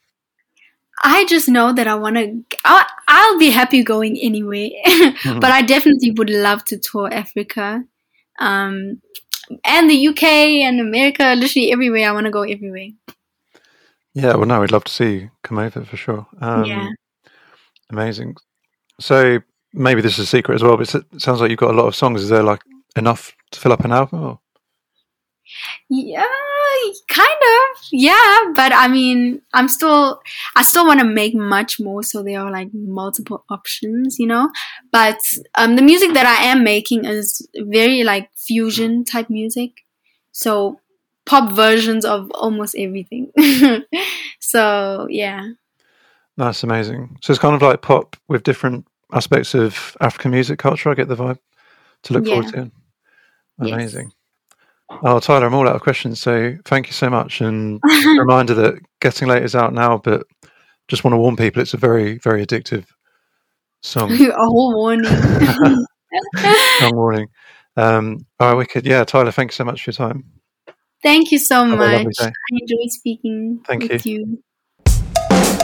I 1.04 1.24
just 1.26 1.48
know 1.48 1.72
that 1.72 1.86
I 1.86 1.94
want 1.94 2.16
to. 2.16 2.44
I'll 2.64 3.38
be 3.38 3.50
happy 3.50 3.82
going 3.82 4.18
anywhere, 4.18 4.68
mm-hmm. 4.86 5.40
but 5.40 5.50
I 5.50 5.62
definitely 5.62 6.10
would 6.12 6.30
love 6.30 6.64
to 6.66 6.78
tour 6.78 7.12
Africa, 7.12 7.84
um, 8.38 9.00
and 9.64 9.90
the 9.90 10.08
UK 10.08 10.24
and 10.24 10.80
America. 10.80 11.34
Literally 11.34 11.72
everywhere. 11.72 12.08
I 12.08 12.12
want 12.12 12.26
to 12.26 12.30
go 12.32 12.42
everywhere. 12.42 12.88
Yeah, 14.14 14.34
well, 14.34 14.46
no, 14.46 14.60
we'd 14.60 14.72
love 14.72 14.84
to 14.84 14.92
see 14.92 15.12
you 15.14 15.30
come 15.44 15.58
over 15.58 15.84
for 15.84 15.96
sure. 15.96 16.26
Um, 16.40 16.64
yeah, 16.64 16.88
amazing. 17.90 18.34
So 19.00 19.40
maybe 19.78 20.00
this 20.00 20.14
is 20.14 20.20
a 20.20 20.26
secret 20.26 20.56
as 20.56 20.62
well, 20.62 20.76
but 20.76 20.94
it 20.94 21.04
sounds 21.20 21.40
like 21.40 21.50
you've 21.50 21.58
got 21.58 21.74
a 21.74 21.76
lot 21.76 21.86
of 21.86 21.96
songs. 21.96 22.22
Is 22.22 22.28
there 22.28 22.42
like 22.42 22.62
enough 22.96 23.34
to 23.52 23.60
fill 23.60 23.72
up 23.72 23.84
an 23.84 23.92
album? 23.92 24.22
Or? 24.22 24.40
Yeah, 25.88 26.24
kind 27.08 27.28
of. 27.28 27.82
Yeah, 27.90 28.52
but 28.54 28.72
I 28.74 28.88
mean, 28.88 29.40
I'm 29.54 29.68
still, 29.68 30.20
I 30.56 30.62
still 30.62 30.86
want 30.86 31.00
to 31.00 31.06
make 31.06 31.34
much 31.34 31.80
more, 31.80 32.02
so 32.02 32.22
there 32.22 32.40
are 32.40 32.50
like 32.50 32.68
multiple 32.74 33.44
options, 33.48 34.18
you 34.18 34.26
know. 34.26 34.50
But 34.92 35.20
um, 35.56 35.76
the 35.76 35.82
music 35.82 36.12
that 36.14 36.26
I 36.26 36.44
am 36.44 36.64
making 36.64 37.04
is 37.04 37.46
very 37.56 38.04
like 38.04 38.30
fusion 38.36 39.04
type 39.04 39.30
music, 39.30 39.70
so 40.32 40.80
pop 41.24 41.52
versions 41.52 42.04
of 42.04 42.30
almost 42.32 42.74
everything. 42.76 43.30
so 44.40 45.06
yeah. 45.08 45.48
That's 46.36 46.62
amazing. 46.62 47.18
So 47.20 47.32
it's 47.32 47.40
kind 47.40 47.56
of 47.56 47.62
like 47.62 47.82
pop 47.82 48.16
with 48.28 48.44
different 48.44 48.86
aspects 49.12 49.54
of 49.54 49.96
African 50.00 50.30
music 50.30 50.58
culture. 50.58 50.90
I 50.90 50.94
get 50.94 51.08
the 51.08 51.16
vibe 51.16 51.38
to 52.04 52.12
look 52.12 52.26
yeah. 52.26 52.34
forward 52.34 52.52
to. 52.54 52.70
Amazing. 53.60 54.06
Yes. 54.06 54.98
Oh, 55.02 55.20
Tyla, 55.20 55.46
I'm 55.46 55.54
all 55.54 55.68
out 55.68 55.76
of 55.76 55.82
questions. 55.82 56.20
So 56.20 56.56
thank 56.64 56.86
you 56.86 56.92
so 56.92 57.10
much. 57.10 57.40
And 57.40 57.80
reminder 58.18 58.54
that 58.54 58.78
Getting 59.00 59.28
Late 59.28 59.42
is 59.42 59.54
out 59.54 59.74
now, 59.74 59.98
but 59.98 60.26
just 60.88 61.04
want 61.04 61.12
to 61.12 61.18
warn 61.18 61.36
people 61.36 61.60
it's 61.60 61.74
a 61.74 61.78
very, 61.78 62.18
very 62.18 62.44
addictive 62.44 62.86
song. 63.82 64.10
a 64.20 64.32
whole 64.34 64.74
warning. 64.74 65.04
Long 66.80 66.96
warning. 66.96 67.26
Um, 67.76 68.26
all 68.40 68.48
right, 68.48 68.56
wicked. 68.56 68.86
Yeah, 68.86 69.04
Tyla, 69.04 69.30
thank 69.30 69.52
you 69.52 69.54
so 69.54 69.64
much 69.64 69.84
for 69.84 69.90
your 69.90 69.94
time. 69.94 70.24
Thank 71.02 71.30
you 71.30 71.38
so 71.38 71.64
Have 71.64 71.78
much. 71.78 72.14
I 72.20 72.32
enjoyed 72.50 72.90
speaking 72.90 73.60
thank 73.66 73.84
with 73.84 74.04
you. 74.04 74.18
you. 74.18 74.42